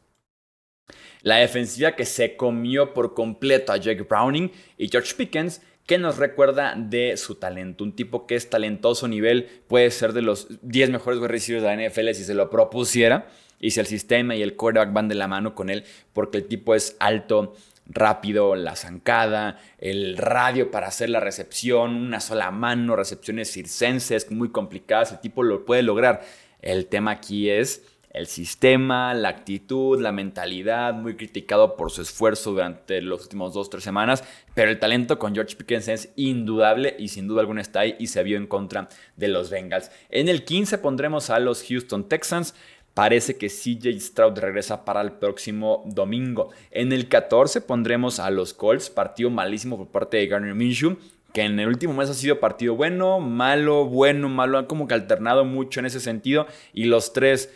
La 1.23 1.35
defensiva 1.35 1.97
que 1.97 2.05
se 2.05 2.37
comió 2.37 2.93
por 2.93 3.13
completo 3.13 3.73
a 3.73 3.77
Jake 3.77 4.03
Browning 4.03 4.49
y 4.77 4.87
George 4.87 5.13
Pickens, 5.13 5.61
que 5.85 5.97
nos 5.97 6.19
recuerda 6.19 6.73
de 6.77 7.17
su 7.17 7.35
talento. 7.35 7.83
Un 7.83 7.97
tipo 7.97 8.25
que 8.25 8.35
es 8.35 8.49
talentoso 8.49 9.09
nivel, 9.09 9.49
puede 9.67 9.91
ser 9.91 10.13
de 10.13 10.21
los 10.21 10.47
10 10.61 10.89
mejores 10.89 11.19
receivers 11.19 11.63
de 11.63 11.75
la 11.75 11.89
NFL 11.89 12.13
si 12.13 12.23
se 12.23 12.33
lo 12.33 12.49
propusiera. 12.49 13.27
Y 13.59 13.71
si 13.71 13.81
el 13.81 13.85
sistema 13.85 14.37
y 14.37 14.41
el 14.41 14.55
quarterback 14.55 14.93
van 14.93 15.09
de 15.09 15.15
la 15.15 15.27
mano 15.27 15.53
con 15.53 15.69
él, 15.69 15.83
porque 16.13 16.37
el 16.37 16.45
tipo 16.45 16.75
es 16.75 16.95
alto, 17.01 17.55
rápido, 17.85 18.55
la 18.55 18.75
zancada, 18.75 19.59
el 19.77 20.17
radio 20.17 20.71
para 20.71 20.87
hacer 20.87 21.09
la 21.09 21.19
recepción, 21.19 21.95
una 21.95 22.19
sola 22.19 22.51
mano, 22.51 22.95
recepciones 22.95 23.51
circenses 23.51 24.31
muy 24.31 24.49
complicadas, 24.49 25.11
el 25.11 25.19
tipo 25.19 25.43
lo 25.43 25.65
puede 25.65 25.83
lograr. 25.83 26.21
El 26.61 26.87
tema 26.87 27.11
aquí 27.11 27.49
es 27.49 27.83
el 28.13 28.27
sistema, 28.27 29.15
la 29.15 29.29
actitud, 29.29 29.99
la 29.99 30.11
mentalidad, 30.11 30.93
muy 30.93 31.15
criticado 31.15 31.75
por 31.75 31.89
su 31.89 32.03
esfuerzo 32.03 32.51
durante 32.51 33.01
los 33.01 33.23
últimos 33.23 33.55
dos, 33.55 33.71
tres 33.71 33.83
semanas, 33.83 34.23
pero 34.53 34.69
el 34.69 34.79
talento 34.79 35.17
con 35.17 35.33
George 35.33 35.55
Pickens 35.55 35.87
es 35.87 36.13
indudable 36.15 36.95
y 36.99 37.07
sin 37.07 37.27
duda 37.27 37.41
alguna 37.41 37.61
está 37.61 37.79
ahí 37.79 37.95
y 37.99 38.07
se 38.07 38.21
vio 38.21 38.37
en 38.37 38.45
contra 38.45 38.87
de 39.15 39.27
los 39.29 39.49
Bengals. 39.49 39.89
En 40.09 40.29
el 40.29 40.45
15 40.45 40.77
pondremos 40.77 41.31
a 41.31 41.39
los 41.39 41.63
Houston 41.67 42.07
Texans. 42.07 42.53
Parece 42.93 43.37
que 43.37 43.49
CJ 43.49 43.99
Stroud 43.99 44.37
regresa 44.37 44.85
para 44.85 45.01
el 45.01 45.13
próximo 45.13 45.83
domingo. 45.85 46.49
En 46.69 46.91
el 46.91 47.07
14 47.07 47.61
pondremos 47.61 48.19
a 48.19 48.29
los 48.29 48.53
Colts, 48.53 48.89
partido 48.89 49.29
malísimo 49.29 49.77
por 49.77 49.87
parte 49.87 50.17
de 50.17 50.27
Garner 50.27 50.53
Minshew, 50.53 50.97
que 51.33 51.41
en 51.41 51.59
el 51.59 51.67
último 51.67 51.93
mes 51.93 52.09
ha 52.09 52.13
sido 52.13 52.39
partido 52.39 52.75
bueno, 52.75 53.19
malo, 53.19 53.85
bueno, 53.85 54.29
malo, 54.29 54.59
han 54.59 54.67
como 54.67 54.87
que 54.87 54.93
alternado 54.93 55.43
mucho 55.43 55.79
en 55.79 55.87
ese 55.87 55.99
sentido 55.99 56.45
y 56.71 56.85
los 56.85 57.13
tres 57.13 57.51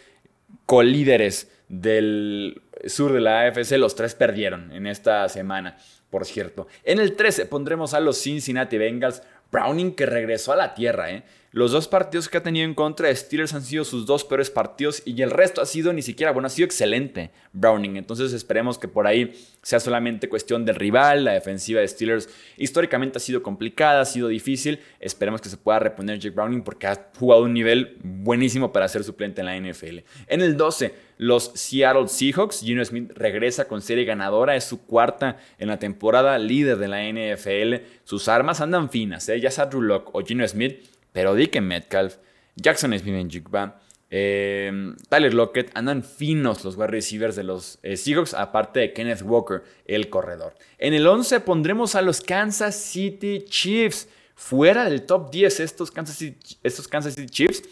colíderes 0.66 1.52
del 1.70 2.62
sur 2.86 3.14
de 3.14 3.22
la 3.22 3.42
AFC, 3.42 3.74
los 3.78 3.96
tres 3.96 4.16
perdieron 4.16 4.72
en 4.72 4.88
esta 4.88 5.28
semana, 5.30 5.78
por 6.10 6.26
cierto. 6.26 6.68
En 6.84 7.00
el 7.00 7.16
13 7.16 7.46
pondremos 7.46 7.94
a 7.94 8.00
los 8.00 8.22
Cincinnati 8.22 8.78
Bengals, 8.78 9.22
Browning 9.52 9.94
que 9.94 10.06
regresó 10.06 10.54
a 10.54 10.58
la 10.58 10.74
tierra, 10.74 11.12
¿eh? 11.12 11.24
Los 11.58 11.72
dos 11.72 11.88
partidos 11.88 12.30
que 12.30 12.38
ha 12.38 12.44
tenido 12.44 12.66
en 12.66 12.76
contra 12.76 13.08
de 13.08 13.16
Steelers 13.16 13.52
han 13.56 13.64
sido 13.64 13.84
sus 13.84 14.06
dos 14.06 14.24
peores 14.24 14.52
partidos 14.52 15.02
y 15.06 15.20
el 15.24 15.32
resto 15.32 15.60
ha 15.60 15.66
sido 15.66 15.92
ni 15.92 16.04
siquiera, 16.04 16.32
bueno, 16.32 16.46
ha 16.46 16.52
sido 16.52 16.68
excelente 16.68 17.32
Browning. 17.52 17.98
Entonces 17.98 18.32
esperemos 18.32 18.78
que 18.78 18.88
por 18.88 19.08
ahí 19.08 19.34
sea 19.64 19.80
solamente 19.80 20.30
cuestión 20.30 20.66
del 20.66 20.76
rival. 20.76 21.24
La 21.24 21.32
defensiva 21.32 21.82
de 21.82 21.88
Steelers 21.88 22.30
históricamente 22.58 23.18
ha 23.18 23.20
sido 23.20 23.42
complicada, 23.42 24.02
ha 24.02 24.06
sido 24.06 24.28
difícil. 24.28 24.82
Esperemos 25.00 25.42
que 25.42 25.50
se 25.50 25.58
pueda 25.58 25.80
reponer 25.80 26.20
Jake 26.20 26.36
Browning 26.36 26.62
porque 26.62 26.86
ha 26.86 27.10
jugado 27.18 27.42
un 27.42 27.54
nivel 27.54 27.98
buenísimo 28.04 28.72
para 28.72 28.88
ser 28.88 29.04
suplente 29.04 29.42
en 29.42 29.48
la 29.48 29.60
NFL. 29.60 30.02
En 30.28 30.42
el 30.42 30.58
12, 30.58 30.94
los 31.18 31.54
Seattle 31.56 32.08
Seahawks. 32.08 32.60
Gino 32.60 32.86
Smith 32.86 33.12
regresa 33.16 33.68
con 33.68 33.82
serie 33.82 34.06
ganadora. 34.06 34.56
Es 34.56 34.66
su 34.66 34.86
cuarta 34.86 35.40
en 35.58 35.70
la 35.70 35.80
temporada, 35.80 36.38
líder 36.38 36.78
de 36.78 36.88
la 36.88 37.02
NFL. 37.02 37.84
Sus 38.04 38.28
armas 38.28 38.62
andan 38.62 38.92
finas, 38.92 39.28
¿eh? 39.28 39.42
ya 39.42 39.50
sea 39.50 39.66
Drew 39.66 39.82
Locke 39.82 40.12
o 40.14 40.24
Gino 40.24 40.48
Smith 40.48 40.97
pero 41.18 41.34
Dick 41.34 41.60
Metcalf, 41.60 42.18
Jackson 42.56 42.96
Smith 43.00 43.16
en 43.16 43.28
Jigba, 43.28 43.82
eh, 44.12 44.94
Tyler 45.10 45.34
Lockett, 45.34 45.72
andan 45.74 46.04
finos 46.04 46.64
los 46.64 46.76
wide 46.76 46.90
receivers 46.90 47.36
de 47.36 47.42
los 47.42 47.80
eh, 47.82 47.98
Seahawks, 47.98 48.36
aparte 48.36 48.82
de 48.82 48.94
Kenneth 48.94 49.24
Walker, 49.24 49.64
el 49.88 50.12
corredor. 50.12 50.54
En 50.78 50.94
el 50.94 51.08
11 51.08 51.40
pondremos 51.40 51.96
a 51.96 52.04
los 52.04 52.22
Kansas 52.22 52.76
City 52.76 53.44
Chiefs. 53.50 54.08
Fuera 54.36 54.88
del 54.88 55.08
top 55.08 55.32
10 55.32 55.60
estos 55.62 55.90
Kansas 55.90 56.18
City, 56.18 56.58
estos 56.62 56.88
Kansas 56.88 57.16
City 57.16 57.28
Chiefs, 57.28 57.64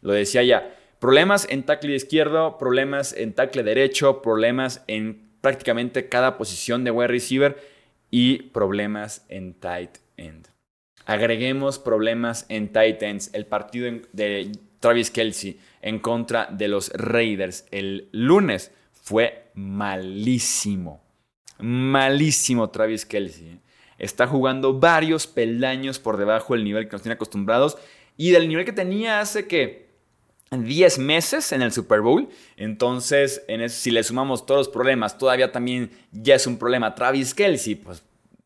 lo 0.00 0.12
decía 0.12 0.44
ya, 0.44 0.72
problemas 1.00 1.48
en 1.50 1.64
tackle 1.64 1.96
izquierdo, 1.96 2.56
problemas 2.56 3.12
en 3.14 3.32
tackle 3.32 3.64
derecho, 3.64 4.22
problemas 4.22 4.84
en 4.86 5.28
prácticamente 5.40 6.08
cada 6.08 6.38
posición 6.38 6.84
de 6.84 6.92
wide 6.92 7.08
receiver 7.08 7.60
y 8.12 8.42
problemas 8.50 9.26
en 9.28 9.54
tight 9.54 9.98
end. 10.16 10.51
Agreguemos 11.04 11.78
problemas 11.78 12.46
en 12.48 12.68
Titans, 12.68 13.30
el 13.32 13.46
partido 13.46 13.90
de 14.12 14.52
Travis 14.80 15.10
Kelsey 15.10 15.58
en 15.80 15.98
contra 15.98 16.46
de 16.46 16.68
los 16.68 16.90
Raiders 16.94 17.66
el 17.70 18.08
lunes 18.12 18.72
fue 18.92 19.50
malísimo. 19.54 21.02
Malísimo 21.58 22.70
Travis 22.70 23.06
Kelsey. 23.06 23.60
Está 23.98 24.26
jugando 24.26 24.78
varios 24.78 25.26
peldaños 25.26 25.98
por 25.98 26.16
debajo 26.16 26.54
del 26.54 26.64
nivel 26.64 26.86
que 26.86 26.92
nos 26.92 27.02
tiene 27.02 27.14
acostumbrados 27.14 27.78
y 28.16 28.30
del 28.30 28.48
nivel 28.48 28.64
que 28.64 28.72
tenía 28.72 29.20
hace 29.20 29.46
que 29.46 29.92
10 30.50 30.98
meses 30.98 31.52
en 31.52 31.62
el 31.62 31.72
Super 31.72 32.00
Bowl. 32.00 32.28
Entonces, 32.56 33.42
en 33.48 33.68
si 33.70 33.90
le 33.90 34.02
sumamos 34.02 34.44
todos 34.44 34.66
los 34.66 34.68
problemas, 34.68 35.18
todavía 35.18 35.52
también 35.52 35.90
ya 36.10 36.34
es 36.34 36.46
un 36.46 36.58
problema 36.58 36.94
Travis 36.94 37.34
Kelsey, 37.34 37.76
pues 37.76 38.02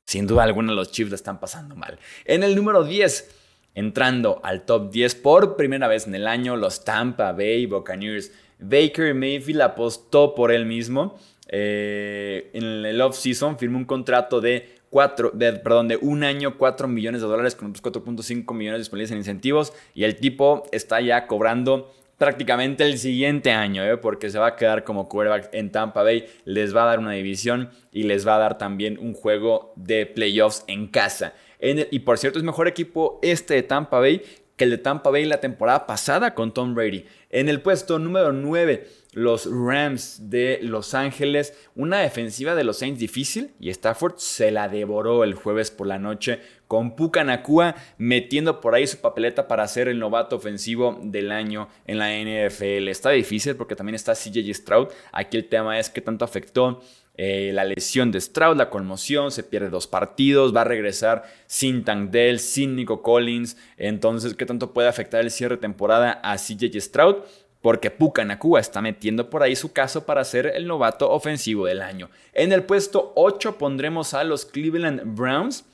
sin 0.07 0.27
duda 0.27 0.45
alguna 0.45 0.73
los 0.73 0.93
Chiefs 0.93 1.11
la 1.11 1.17
están 1.17 1.41
pasando 1.41 1.75
mal. 1.75 1.99
En 2.25 2.45
el 2.45 2.55
número 2.55 2.85
10, 2.85 3.29
entrando 3.75 4.41
al 4.45 4.65
top 4.65 4.91
10 4.91 5.17
por 5.17 5.57
primera 5.57 5.89
vez 5.89 6.07
en 6.07 6.15
el 6.15 6.29
año, 6.29 6.57
los 6.57 6.85
Tampa 6.85 7.33
Bay 7.33 7.67
Buccaneers. 7.67 8.31
Baker 8.59 9.15
Mayfield 9.15 9.61
apostó 9.63 10.35
por 10.35 10.53
él 10.53 10.65
mismo. 10.65 11.19
Eh, 11.49 12.51
en 12.55 12.87
el 12.87 13.01
off-season 13.01 13.59
firmó 13.59 13.79
un 13.79 13.85
contrato 13.85 14.41
de, 14.41 14.77
cuatro, 14.91 15.33
perdón, 15.33 15.89
de 15.89 15.97
un 15.97 16.25
año, 16.25 16.57
4 16.57 16.89
millones 16.89 17.21
de 17.21 17.27
dólares 17.27 17.55
con 17.55 17.75
4.5 17.75 18.55
millones 18.55 18.81
disponibles 18.81 19.11
en 19.11 19.19
incentivos. 19.19 19.73
Y 19.93 20.05
el 20.05 20.17
tipo 20.17 20.63
está 20.73 21.01
ya 21.01 21.27
cobrando 21.27 21.93
prácticamente 22.19 22.85
el 22.85 22.99
siguiente 22.99 23.53
año, 23.53 23.85
¿eh? 23.85 23.97
porque 23.97 24.31
se 24.31 24.39
va 24.39 24.49
a 24.49 24.57
quedar 24.57 24.85
como 24.85 25.09
quarterback 25.09 25.51
en 25.53 25.71
Tampa 25.71 26.03
Bay, 26.03 26.27
les 26.45 26.75
va 26.75 26.85
a 26.85 26.87
dar 26.87 26.99
una 26.99 27.13
división 27.13 27.71
y 27.93 28.05
les 28.05 28.27
va 28.27 28.37
a 28.37 28.39
dar 28.39 28.59
también 28.59 28.99
un 28.99 29.15
juego 29.15 29.73
de 29.77 30.07
playoffs 30.07 30.65
en 30.67 30.89
casa. 30.89 31.35
y 31.61 31.99
por 32.01 32.19
cierto, 32.19 32.39
es 32.39 32.45
mejor 32.45 32.69
equipo 32.69 33.19
este 33.23 33.55
de 33.55 33.63
Tampa 33.63 33.99
Bay 34.01 34.23
que 34.57 34.65
el 34.65 34.71
de 34.71 34.79
Tampa 34.79 35.11
Bay 35.11 35.25
la 35.25 35.41
temporada 35.41 35.87
pasada 35.87 36.35
con 36.35 36.53
Tom 36.53 36.75
Brady. 36.75 37.05
En 37.31 37.49
el 37.49 37.61
puesto 37.61 37.99
número 37.99 38.33
9, 38.33 38.87
los 39.17 39.49
Rams 39.51 40.29
de 40.29 40.59
Los 40.61 40.93
Ángeles. 40.93 41.55
Una 41.75 42.01
defensiva 42.01 42.55
de 42.55 42.65
los 42.65 42.77
Saints 42.77 43.01
difícil 43.01 43.55
y 43.59 43.71
Stafford 43.71 44.17
se 44.19 44.51
la 44.51 44.69
devoró 44.69 45.25
el 45.25 45.33
jueves 45.33 45.71
por 45.71 45.87
la 45.87 45.99
noche 45.99 46.41
con 46.69 46.97
Puka 46.97 47.25
Nakua 47.25 47.77
metiendo 47.97 48.61
por 48.61 48.75
ahí 48.75 48.87
su 48.87 48.99
papeleta 48.99 49.49
para 49.49 49.67
ser 49.69 49.89
el 49.89 49.99
novato 49.99 50.37
ofensivo 50.37 51.01
del 51.03 51.33
año 51.33 51.69
en 51.87 51.99
la 51.99 52.11
NFL. 52.11 52.89
Está 52.89 53.09
difícil 53.09 53.57
porque 53.57 53.75
también 53.75 53.95
está 53.95 54.13
CJ 54.13 54.53
Stroud. 54.53 54.89
Aquí 55.13 55.39
el 55.39 55.49
tema 55.49 55.79
es 55.79 55.89
qué 55.89 56.03
tanto 56.03 56.27
afectó 56.27 56.83
eh, 57.19 57.53
la 57.55 57.65
lesión 57.65 58.13
de 58.13 58.21
Stroud, 58.21 58.59
la 58.59 58.69
conmoción, 58.69 59.31
se 59.31 59.43
pierde 59.43 59.71
dos 59.71 59.87
partidos, 59.87 60.55
va 60.55 60.61
a 60.61 60.65
regresar 60.65 61.23
sin 61.47 61.83
Dell, 62.11 62.39
sin 62.39 62.77
Nico 62.77 63.01
Collins. 63.01 63.57
Entonces, 63.79 64.35
¿qué 64.35 64.45
tanto 64.45 64.75
puede 64.75 64.89
afectar 64.89 65.23
el 65.23 65.31
cierre 65.31 65.57
de 65.57 65.63
temporada 65.63 66.21
a 66.23 66.37
CJ 66.37 66.79
Stroud? 66.79 67.17
Porque 67.67 67.91
Puka 67.91 68.25
Nakua 68.25 68.61
está 68.61 68.81
metiendo 68.81 69.29
por 69.29 69.43
ahí 69.43 69.57
su 69.57 69.73
caso 69.73 70.07
para 70.07 70.23
ser 70.23 70.53
el 70.55 70.69
novato 70.69 71.11
ofensivo 71.11 71.67
del 71.67 71.83
año. 71.83 72.11
En 72.33 72.53
el 72.53 72.63
puesto 72.63 73.13
8 73.17 73.59
pondremos 73.59 74.15
a 74.15 74.23
los 74.23 74.47
Cleveland 74.47 75.17
Browns, 75.17 75.65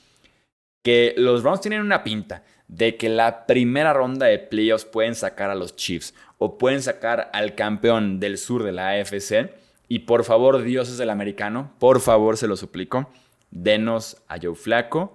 que 0.82 1.12
los 1.18 1.42
Browns 1.42 1.61
tienen 1.61 1.82
una 1.82 2.02
pinta 2.02 2.44
de 2.66 2.96
que 2.96 3.11
la 3.11 3.44
primera 3.44 3.92
ronda 3.92 4.25
de 4.25 4.38
playoffs 4.38 4.87
pueden 4.87 5.14
sacar 5.14 5.50
a 5.50 5.54
los 5.54 5.76
Chiefs 5.76 6.14
o 6.38 6.56
pueden 6.56 6.80
sacar 6.80 7.28
al 7.34 7.54
campeón 7.54 8.20
del 8.20 8.38
sur 8.38 8.62
de 8.62 8.72
la 8.72 8.92
AFC 8.92 9.52
y 9.87 9.99
por 9.99 10.25
favor, 10.25 10.62
dioses 10.62 10.96
del 10.96 11.11
americano, 11.11 11.75
por 11.78 12.00
favor, 12.00 12.38
se 12.38 12.49
lo 12.49 12.56
suplico, 12.56 13.11
denos 13.50 14.16
a 14.28 14.38
Joe 14.42 14.54
Flaco 14.54 15.14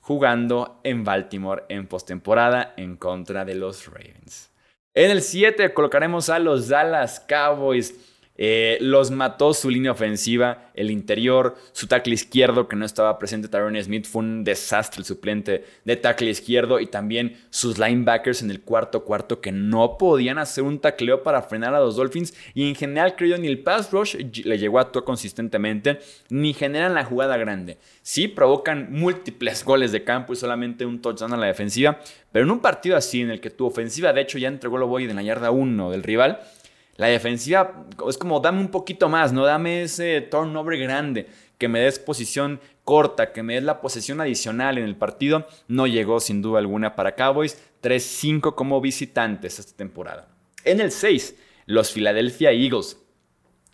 jugando 0.00 0.80
en 0.82 1.04
Baltimore 1.04 1.62
en 1.68 1.86
postemporada 1.86 2.74
en 2.76 2.96
contra 2.96 3.44
de 3.44 3.54
los 3.54 3.86
Ravens. 3.86 4.55
En 4.96 5.10
el 5.10 5.20
7 5.20 5.74
colocaremos 5.74 6.30
a 6.30 6.38
los 6.38 6.68
Dallas 6.68 7.20
Cowboys 7.20 7.94
eh, 8.38 8.78
los 8.80 9.10
mató 9.10 9.54
su 9.54 9.70
línea 9.70 9.92
ofensiva, 9.92 10.70
el 10.74 10.90
interior, 10.90 11.56
su 11.72 11.86
tackle 11.86 12.14
izquierdo 12.14 12.68
que 12.68 12.76
no 12.76 12.84
estaba 12.84 13.18
presente, 13.18 13.48
Tyron 13.48 13.82
Smith, 13.82 14.06
fue 14.06 14.22
un 14.22 14.44
desastre 14.44 15.00
el 15.00 15.04
suplente 15.04 15.64
de 15.84 15.96
tackle 15.96 16.30
izquierdo 16.30 16.80
y 16.80 16.86
también 16.86 17.38
sus 17.50 17.78
linebackers 17.78 18.42
en 18.42 18.50
el 18.50 18.60
cuarto 18.60 19.04
cuarto 19.04 19.40
que 19.40 19.52
no 19.52 19.96
podían 19.98 20.38
hacer 20.38 20.64
un 20.64 20.78
tacleo 20.80 21.22
para 21.22 21.42
frenar 21.42 21.74
a 21.74 21.80
los 21.80 21.96
Dolphins 21.96 22.34
y 22.54 22.68
en 22.68 22.74
general 22.74 23.16
creo 23.16 23.38
ni 23.38 23.48
el 23.48 23.60
pass 23.60 23.90
rush 23.90 24.16
le 24.16 24.58
llegó 24.58 24.78
a 24.78 24.82
actuar 24.82 25.04
consistentemente 25.04 25.98
ni 26.28 26.52
generan 26.52 26.94
la 26.94 27.04
jugada 27.04 27.36
grande. 27.36 27.78
Sí 28.02 28.28
provocan 28.28 28.92
múltiples 28.92 29.64
goles 29.64 29.92
de 29.92 30.04
campo 30.04 30.32
y 30.32 30.36
solamente 30.36 30.86
un 30.86 31.00
touchdown 31.00 31.32
a 31.32 31.36
la 31.36 31.46
defensiva, 31.46 32.00
pero 32.32 32.44
en 32.44 32.50
un 32.50 32.60
partido 32.60 32.96
así 32.96 33.22
en 33.22 33.30
el 33.30 33.40
que 33.40 33.50
tu 33.50 33.66
ofensiva 33.66 34.12
de 34.12 34.20
hecho 34.20 34.38
ya 34.38 34.48
entregó 34.48 34.76
el 34.76 34.84
boy 34.84 35.04
en 35.04 35.16
la 35.16 35.22
yarda 35.22 35.50
1 35.50 35.90
del 35.90 36.02
rival, 36.02 36.40
la 36.96 37.08
defensiva 37.08 37.86
es 38.08 38.18
como 38.18 38.40
dame 38.40 38.60
un 38.60 38.70
poquito 38.70 39.08
más, 39.08 39.32
no 39.32 39.44
dame 39.44 39.82
ese 39.82 40.20
turnover 40.22 40.78
grande, 40.78 41.26
que 41.58 41.68
me 41.68 41.80
des 41.80 41.98
posición 41.98 42.60
corta, 42.84 43.32
que 43.32 43.42
me 43.42 43.54
des 43.54 43.64
la 43.64 43.80
posesión 43.80 44.20
adicional 44.20 44.78
en 44.78 44.84
el 44.84 44.96
partido. 44.96 45.46
No 45.68 45.86
llegó 45.86 46.20
sin 46.20 46.42
duda 46.42 46.58
alguna 46.58 46.94
para 46.94 47.14
Cowboys. 47.14 47.60
3-5 47.82 48.54
como 48.54 48.80
visitantes 48.80 49.58
esta 49.58 49.76
temporada. 49.76 50.28
En 50.64 50.80
el 50.80 50.90
6, 50.90 51.36
los 51.66 51.92
Philadelphia 51.92 52.52
Eagles 52.52 52.98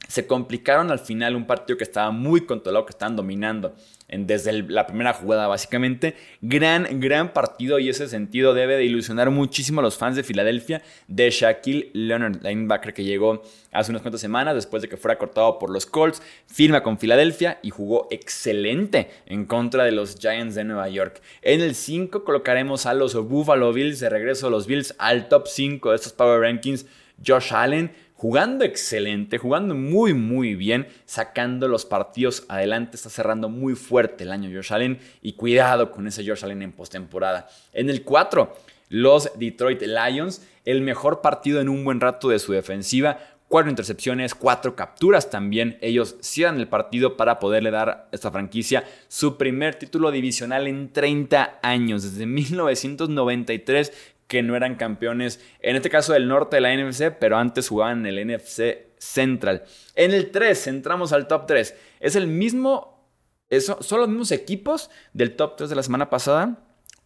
se 0.09 0.27
complicaron 0.27 0.91
al 0.91 0.99
final 0.99 1.37
un 1.37 1.47
partido 1.47 1.77
que 1.77 1.85
estaba 1.85 2.11
muy 2.11 2.43
controlado, 2.43 2.85
que 2.87 2.91
estaban 2.91 3.17
dominando 3.17 3.75
desde 4.19 4.63
la 4.63 4.87
primera 4.87 5.13
jugada 5.15 5.47
básicamente. 5.47 6.15
Gran, 6.41 7.01
gran 7.01 7.33
partido 7.33 7.79
y 7.79 7.89
ese 7.89 8.09
sentido 8.09 8.53
debe 8.53 8.77
de 8.77 8.85
ilusionar 8.85 9.31
muchísimo 9.31 9.81
a 9.81 9.83
los 9.83 9.97
fans 9.97 10.17
de 10.17 10.23
Filadelfia 10.23 10.83
de 11.09 11.31
Shaquille 11.31 11.91
Leonard, 11.95 12.43
linebacker 12.43 12.93
que 12.93 13.05
llegó 13.05 13.43
hace 13.73 13.91
unas 13.91 14.03
cuantas 14.03 14.21
semanas 14.21 14.55
después 14.55 14.83
de 14.83 14.89
que 14.89 14.99
fuera 14.99 15.19
cortado 15.19 15.59
por 15.59 15.71
los 15.71 15.87
Colts, 15.87 16.23
firma 16.47 16.83
con 16.83 16.99
Filadelfia 16.99 17.59
y 17.63 17.71
jugó 17.71 18.09
excelente 18.11 19.11
en 19.27 19.47
contra 19.47 19.85
de 19.85 19.93
los 19.93 20.19
Giants 20.19 20.55
de 20.55 20.65
Nueva 20.65 20.89
York. 20.89 21.23
En 21.41 21.63
el 21.63 21.75
5 21.75 22.25
colocaremos 22.25 22.85
a 22.85 22.95
los 22.95 23.15
Buffalo 23.15 23.73
Bills, 23.73 24.01
de 24.01 24.11
regreso 24.11 24.49
a 24.49 24.51
los 24.51 24.67
Bills 24.67 24.95
al 24.99 25.29
top 25.29 25.47
5 25.49 25.91
de 25.91 25.97
estos 25.97 26.13
Power 26.13 26.41
Rankings. 26.41 26.87
Josh 27.25 27.53
Allen 27.55 27.93
jugando 28.23 28.65
excelente, 28.65 29.37
jugando 29.37 29.75
muy 29.75 30.15
muy 30.15 30.55
bien, 30.55 30.87
sacando 31.07 31.67
los 31.67 31.85
partidos 31.85 32.45
adelante, 32.49 32.95
está 32.95 33.11
cerrando 33.11 33.49
muy 33.49 33.75
fuerte 33.75 34.23
el 34.23 34.31
año 34.31 34.49
Josh 34.55 34.73
Allen 34.73 35.01
y 35.23 35.33
cuidado 35.33 35.91
con 35.91 36.07
ese 36.07 36.25
Josh 36.25 36.45
Allen 36.45 36.63
en 36.63 36.71
postemporada. 36.71 37.49
En 37.73 37.91
el 37.91 38.05
4, 38.05 38.55
los 38.91 39.29
Detroit 39.35 39.83
Lions, 39.83 40.47
el 40.65 40.83
mejor 40.83 41.21
partido 41.21 41.61
en 41.61 41.69
un 41.69 41.85
buen 41.85 42.01
rato 42.01 42.29
de 42.29 42.39
su 42.39 42.53
defensiva, 42.53 43.19
cuatro 43.53 43.69
intercepciones, 43.69 44.35
cuatro 44.35 44.75
capturas 44.75 45.29
también. 45.29 45.77
Ellos 45.83 46.17
cierran 46.21 46.59
el 46.59 46.69
partido 46.69 47.19
para 47.19 47.39
poderle 47.39 47.71
dar 47.71 47.91
a 47.91 48.09
esta 48.11 48.31
franquicia 48.31 48.83
su 49.09 49.37
primer 49.37 49.75
título 49.75 50.11
divisional 50.11 50.69
en 50.69 50.91
30 50.91 51.59
años, 51.61 52.03
desde 52.03 52.25
1993 52.25 54.12
que 54.33 54.43
no 54.43 54.57
eran 54.57 54.77
campeones, 54.77 55.45
en 55.61 55.77
este 55.77 55.91
caso 55.91 56.15
del 56.15 56.27
norte 56.27 56.57
de 56.57 56.63
la 56.63 56.75
NFC, 56.75 57.15
pero 57.21 57.37
antes 57.37 57.69
jugaban 57.69 58.07
en 58.07 58.17
el 58.17 58.35
NFC 58.35 58.97
Central. 58.97 59.65
En 59.95 60.13
el 60.13 60.31
3, 60.31 60.69
entramos 60.69 61.13
al 61.13 61.27
top 61.27 61.45
3. 61.47 61.75
Es 62.01 62.17
el 62.17 62.29
mismo, 62.29 63.07
son 63.51 64.01
los 64.01 64.09
mismos 64.09 64.33
equipos 64.33 64.89
del 65.13 65.37
top 65.37 65.57
3 65.59 65.69
de 65.69 65.77
la 65.77 65.83
semana 65.83 66.09
pasada. 66.09 66.65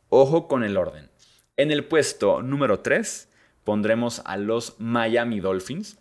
Ojo 0.08 0.46
con 0.46 0.62
el 0.62 0.76
orden. 0.76 1.10
En 1.56 1.72
el 1.72 1.84
puesto 1.84 2.42
número 2.42 2.78
3 2.78 3.28
pondremos 3.64 4.22
a 4.24 4.36
los 4.36 4.76
Miami 4.78 5.40
Dolphins. 5.40 5.98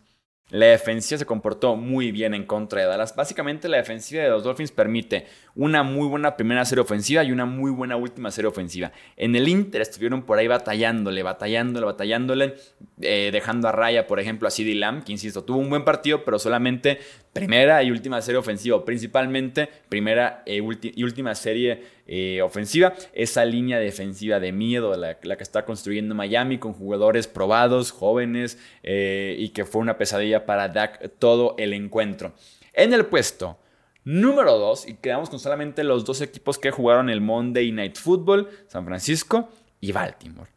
La 0.51 0.67
defensiva 0.67 1.17
se 1.17 1.25
comportó 1.25 1.75
muy 1.75 2.11
bien 2.11 2.35
en 2.35 2.45
contra 2.45 2.81
de 2.81 2.87
Dallas. 2.87 3.15
Básicamente 3.15 3.67
la 3.67 3.77
defensiva 3.77 4.21
de 4.21 4.29
los 4.29 4.43
Dolphins 4.43 4.71
permite 4.71 5.25
una 5.55 5.81
muy 5.81 6.07
buena 6.07 6.37
primera 6.37 6.63
serie 6.65 6.83
ofensiva 6.83 7.23
y 7.23 7.31
una 7.31 7.45
muy 7.45 7.71
buena 7.71 7.95
última 7.95 8.29
serie 8.29 8.49
ofensiva. 8.49 8.91
En 9.17 9.35
el 9.35 9.47
Inter 9.47 9.81
estuvieron 9.81 10.21
por 10.21 10.37
ahí 10.37 10.47
batallándole, 10.47 11.23
batallándole, 11.23 11.87
batallándole, 11.87 12.55
eh, 13.01 13.31
dejando 13.33 13.67
a 13.67 13.71
raya, 13.71 14.05
por 14.05 14.19
ejemplo, 14.19 14.47
a 14.47 14.51
CD 14.51 14.75
Lamb, 14.75 15.03
que 15.03 15.13
insisto, 15.13 15.43
tuvo 15.43 15.57
un 15.57 15.69
buen 15.71 15.83
partido, 15.83 16.23
pero 16.23 16.37
solamente 16.37 16.99
primera 17.35 17.83
y 17.83 17.91
última 17.91 18.21
serie 18.21 18.39
ofensiva, 18.39 18.85
principalmente 18.85 19.67
primera 19.89 20.41
eh, 20.45 20.63
y 20.81 21.03
última 21.03 21.35
serie 21.35 21.83
eh, 22.07 22.41
ofensiva. 22.41 22.93
Esa 23.13 23.43
línea 23.43 23.77
defensiva 23.77 24.39
de 24.39 24.53
miedo, 24.53 24.95
la, 24.95 25.17
que 25.19 25.43
está 25.43 25.65
construyendo 25.65 26.15
Miami 26.15 26.59
con 26.59 26.71
jugadores 26.71 27.27
probados, 27.27 27.91
jóvenes, 27.91 28.57
y 28.83 29.49
que 29.49 29.65
fue 29.65 29.81
una 29.81 29.97
pesadilla 29.97 30.45
para 30.45 30.69
Dak 30.69 31.11
todo 31.19 31.55
el 31.57 31.73
encuentro. 31.73 32.33
En 32.73 32.93
el 32.93 33.05
puesto 33.05 33.59
número 34.05 34.57
2, 34.57 34.87
y 34.87 34.93
quedamos 34.93 35.29
con 35.29 35.39
solamente 35.39 35.83
los 35.83 36.05
dos 36.05 36.21
equipos 36.21 36.57
que 36.57 36.71
jugaron 36.71 37.09
el 37.09 37.19
Monday 37.19 37.71
Night 37.71 37.97
Football, 37.97 38.47
San 38.67 38.85
Francisco 38.85 39.49
y 39.81 39.91
Baltimore. 39.91 40.49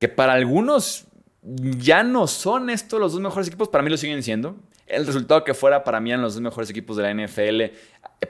Que 0.00 0.08
para 0.08 0.32
algunos 0.32 1.06
ya 1.42 2.02
no 2.02 2.26
son 2.26 2.70
estos 2.70 2.98
los 2.98 3.12
dos 3.12 3.20
mejores 3.20 3.46
equipos, 3.46 3.68
para 3.68 3.84
mí 3.84 3.90
lo 3.90 3.96
siguen 3.96 4.22
siendo. 4.22 4.56
El 4.86 5.06
resultado 5.06 5.44
que 5.44 5.54
fuera 5.54 5.84
para 5.84 6.00
mí 6.00 6.10
eran 6.10 6.22
los 6.22 6.34
dos 6.34 6.42
mejores 6.42 6.70
equipos 6.70 6.96
de 6.96 7.02
la 7.02 7.14
NFL 7.14 7.60
eh, 7.60 7.72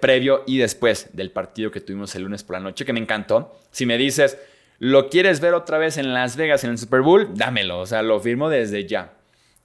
previo 0.00 0.42
y 0.46 0.58
después 0.58 1.10
del 1.12 1.30
partido 1.30 1.70
que 1.70 1.80
tuvimos 1.80 2.14
el 2.14 2.22
lunes 2.22 2.42
por 2.42 2.54
la 2.54 2.60
noche, 2.60 2.84
que 2.84 2.92
me 2.92 3.00
encantó. 3.00 3.54
Si 3.70 3.86
me 3.86 3.98
dices, 3.98 4.38
¿lo 4.78 5.08
quieres 5.08 5.40
ver 5.40 5.54
otra 5.54 5.78
vez 5.78 5.98
en 5.98 6.14
Las 6.14 6.36
Vegas 6.36 6.64
en 6.64 6.70
el 6.70 6.78
Super 6.78 7.02
Bowl? 7.02 7.30
Dámelo, 7.34 7.80
o 7.80 7.86
sea, 7.86 8.02
lo 8.02 8.20
firmo 8.20 8.48
desde 8.48 8.86
ya 8.86 9.12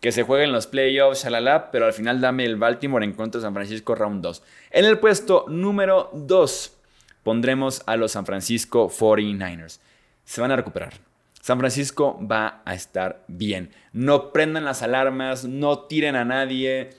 que 0.01 0.12
se 0.12 0.24
jueguen 0.24 0.51
los 0.51 0.65
playoffs, 0.65 1.24
shalala, 1.24 1.69
pero 1.71 1.86
al 1.86 1.93
final 1.93 2.19
dame 2.19 2.43
el 2.43 2.55
Baltimore 2.55 3.05
en 3.05 3.13
contra 3.13 3.39
de 3.39 3.45
San 3.45 3.53
Francisco 3.53 3.93
round 3.93 4.24
2. 4.24 4.43
En 4.71 4.86
el 4.86 4.98
puesto 4.98 5.45
número 5.48 6.10
2 6.13 6.77
pondremos 7.24 7.83
a 7.86 7.95
los 7.98 8.13
San 8.13 8.25
Francisco 8.25 8.89
49ers. 8.89 9.79
Se 10.25 10.41
van 10.41 10.51
a 10.51 10.55
recuperar. 10.55 11.11
San 11.41 11.60
Francisco 11.60 12.19
va 12.25 12.62
a 12.65 12.74
estar 12.74 13.24
bien. 13.27 13.71
No 13.91 14.31
prendan 14.31 14.65
las 14.65 14.81
alarmas, 14.81 15.45
no 15.45 15.79
tiren 15.79 16.15
a 16.15 16.25
nadie, 16.25 16.91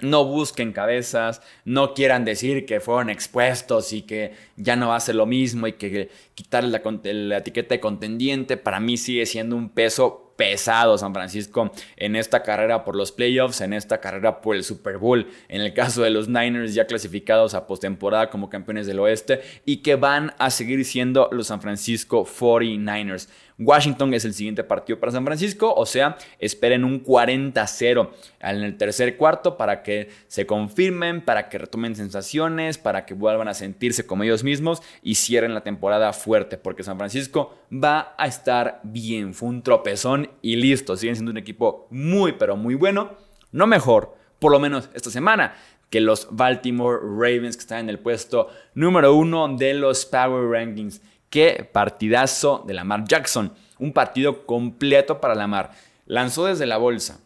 no 0.00 0.24
busquen 0.24 0.72
cabezas, 0.72 1.40
no 1.64 1.94
quieran 1.94 2.24
decir 2.24 2.66
que 2.66 2.80
fueron 2.80 3.10
expuestos 3.10 3.92
y 3.92 4.02
que 4.02 4.32
ya 4.56 4.76
no 4.76 4.88
va 4.88 4.96
a 4.96 5.00
ser 5.00 5.14
lo 5.14 5.26
mismo 5.26 5.66
y 5.66 5.74
que 5.74 6.10
quitarle 6.34 6.70
la, 6.70 7.12
la 7.12 7.36
etiqueta 7.38 7.74
de 7.74 7.80
contendiente. 7.80 8.56
Para 8.56 8.80
mí 8.80 8.96
sigue 8.96 9.24
siendo 9.24 9.56
un 9.56 9.70
peso 9.70 10.24
pesado 10.36 10.98
San 10.98 11.14
Francisco 11.14 11.70
en 11.96 12.16
esta 12.16 12.42
carrera 12.42 12.84
por 12.84 12.96
los 12.96 13.12
playoffs, 13.12 13.60
en 13.60 13.72
esta 13.72 14.00
carrera 14.00 14.40
por 14.40 14.56
el 14.56 14.64
Super 14.64 14.98
Bowl, 14.98 15.28
en 15.48 15.60
el 15.60 15.72
caso 15.74 16.02
de 16.02 16.10
los 16.10 16.28
Niners 16.28 16.74
ya 16.74 16.86
clasificados 16.86 17.54
a 17.54 17.66
postemporada 17.66 18.30
como 18.30 18.50
campeones 18.50 18.86
del 18.86 18.98
oeste 18.98 19.42
y 19.64 19.78
que 19.78 19.96
van 19.96 20.34
a 20.38 20.50
seguir 20.50 20.84
siendo 20.84 21.28
los 21.30 21.48
San 21.48 21.60
Francisco 21.60 22.26
49ers. 22.26 23.28
Washington 23.58 24.12
es 24.14 24.24
el 24.24 24.34
siguiente 24.34 24.64
partido 24.64 24.98
para 24.98 25.12
San 25.12 25.24
Francisco, 25.24 25.72
o 25.74 25.86
sea, 25.86 26.16
esperen 26.38 26.84
un 26.84 27.04
40-0 27.04 28.10
en 28.40 28.62
el 28.62 28.76
tercer 28.76 29.16
cuarto 29.16 29.56
para 29.56 29.82
que 29.82 30.08
se 30.26 30.46
confirmen, 30.46 31.24
para 31.24 31.48
que 31.48 31.58
retomen 31.58 31.94
sensaciones, 31.94 32.78
para 32.78 33.06
que 33.06 33.14
vuelvan 33.14 33.48
a 33.48 33.54
sentirse 33.54 34.06
como 34.06 34.24
ellos 34.24 34.42
mismos 34.42 34.82
y 35.02 35.14
cierren 35.14 35.54
la 35.54 35.62
temporada 35.62 36.12
fuerte, 36.12 36.58
porque 36.58 36.82
San 36.82 36.98
Francisco 36.98 37.54
va 37.72 38.14
a 38.18 38.26
estar 38.26 38.80
bien. 38.82 39.34
Fue 39.34 39.48
un 39.48 39.62
tropezón 39.62 40.30
y 40.42 40.56
listo. 40.56 40.96
Siguen 40.96 41.16
siendo 41.16 41.30
un 41.30 41.38
equipo 41.38 41.86
muy, 41.90 42.32
pero 42.32 42.56
muy 42.56 42.74
bueno. 42.74 43.12
No 43.52 43.66
mejor, 43.66 44.16
por 44.38 44.50
lo 44.50 44.58
menos 44.58 44.90
esta 44.94 45.10
semana 45.10 45.54
que 45.90 46.00
los 46.00 46.26
Baltimore 46.30 46.98
Ravens 47.00 47.56
que 47.56 47.60
están 47.60 47.78
en 47.80 47.90
el 47.90 48.00
puesto 48.00 48.48
número 48.74 49.14
uno 49.14 49.56
de 49.56 49.74
los 49.74 50.04
Power 50.06 50.48
Rankings. 50.50 51.00
Qué 51.34 51.68
partidazo 51.72 52.62
de 52.64 52.74
Lamar 52.74 53.08
Jackson. 53.08 53.52
Un 53.80 53.92
partido 53.92 54.46
completo 54.46 55.20
para 55.20 55.34
Lamar. 55.34 55.72
Lanzó 56.06 56.46
desde 56.46 56.64
la 56.64 56.76
bolsa. 56.76 57.18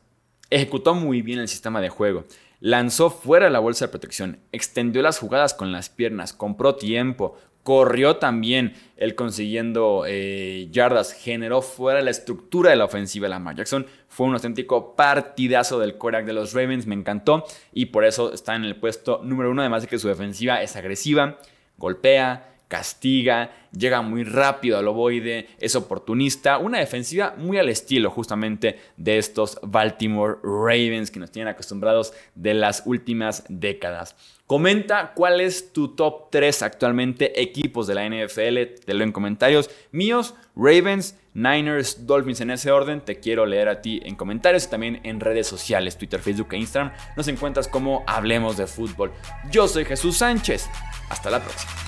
Ejecutó 0.48 0.94
muy 0.94 1.20
bien 1.20 1.40
el 1.40 1.46
sistema 1.46 1.82
de 1.82 1.90
juego. 1.90 2.24
Lanzó 2.58 3.10
fuera 3.10 3.44
de 3.44 3.52
la 3.52 3.58
bolsa 3.58 3.84
de 3.84 3.90
protección. 3.90 4.38
Extendió 4.50 5.02
las 5.02 5.18
jugadas 5.18 5.52
con 5.52 5.72
las 5.72 5.90
piernas. 5.90 6.32
Compró 6.32 6.76
tiempo. 6.76 7.36
Corrió 7.62 8.16
también 8.16 8.72
él 8.96 9.14
consiguiendo 9.14 10.04
eh, 10.06 10.68
yardas. 10.70 11.12
Generó 11.12 11.60
fuera 11.60 12.00
la 12.00 12.08
estructura 12.08 12.70
de 12.70 12.76
la 12.76 12.86
ofensiva 12.86 13.26
de 13.26 13.28
Lamar 13.28 13.56
Jackson. 13.56 13.86
Fue 14.08 14.26
un 14.26 14.32
auténtico 14.32 14.96
partidazo 14.96 15.78
del 15.78 15.98
coreback 15.98 16.24
de 16.24 16.32
los 16.32 16.54
Ravens. 16.54 16.86
Me 16.86 16.94
encantó. 16.94 17.44
Y 17.74 17.84
por 17.84 18.06
eso 18.06 18.32
está 18.32 18.56
en 18.56 18.64
el 18.64 18.76
puesto 18.76 19.20
número 19.22 19.50
uno. 19.50 19.60
Además 19.60 19.82
de 19.82 19.88
que 19.88 19.98
su 19.98 20.08
defensiva 20.08 20.62
es 20.62 20.76
agresiva. 20.76 21.38
Golpea 21.76 22.57
castiga, 22.68 23.50
llega 23.76 24.02
muy 24.02 24.24
rápido 24.24 24.78
al 24.78 24.88
ovoide, 24.88 25.48
es 25.58 25.74
oportunista, 25.74 26.58
una 26.58 26.78
defensiva 26.78 27.34
muy 27.36 27.58
al 27.58 27.68
estilo 27.68 28.10
justamente 28.10 28.78
de 28.96 29.18
estos 29.18 29.58
Baltimore 29.62 30.36
Ravens 30.42 31.10
que 31.10 31.18
nos 31.18 31.30
tienen 31.30 31.48
acostumbrados 31.48 32.12
de 32.34 32.54
las 32.54 32.82
últimas 32.84 33.44
décadas. 33.48 34.14
Comenta 34.46 35.12
cuál 35.14 35.40
es 35.40 35.72
tu 35.72 35.88
top 35.88 36.30
3 36.30 36.62
actualmente 36.62 37.40
equipos 37.40 37.86
de 37.86 37.94
la 37.94 38.08
NFL, 38.08 38.80
te 38.84 38.94
lo 38.94 39.04
en 39.04 39.12
comentarios. 39.12 39.70
Míos, 39.90 40.34
Ravens, 40.56 41.18
Niners, 41.34 42.06
Dolphins 42.06 42.40
en 42.40 42.50
ese 42.50 42.70
orden, 42.70 43.02
te 43.02 43.20
quiero 43.20 43.44
leer 43.44 43.68
a 43.68 43.82
ti 43.82 44.00
en 44.04 44.16
comentarios 44.16 44.64
y 44.64 44.70
también 44.70 45.00
en 45.04 45.20
redes 45.20 45.46
sociales, 45.46 45.98
Twitter, 45.98 46.20
Facebook 46.20 46.48
e 46.52 46.56
Instagram. 46.56 46.92
Nos 47.16 47.28
encuentras 47.28 47.68
como 47.68 48.04
Hablemos 48.06 48.56
de 48.56 48.66
Fútbol. 48.66 49.12
Yo 49.50 49.68
soy 49.68 49.84
Jesús 49.84 50.16
Sánchez. 50.16 50.68
Hasta 51.10 51.30
la 51.30 51.42
próxima. 51.42 51.87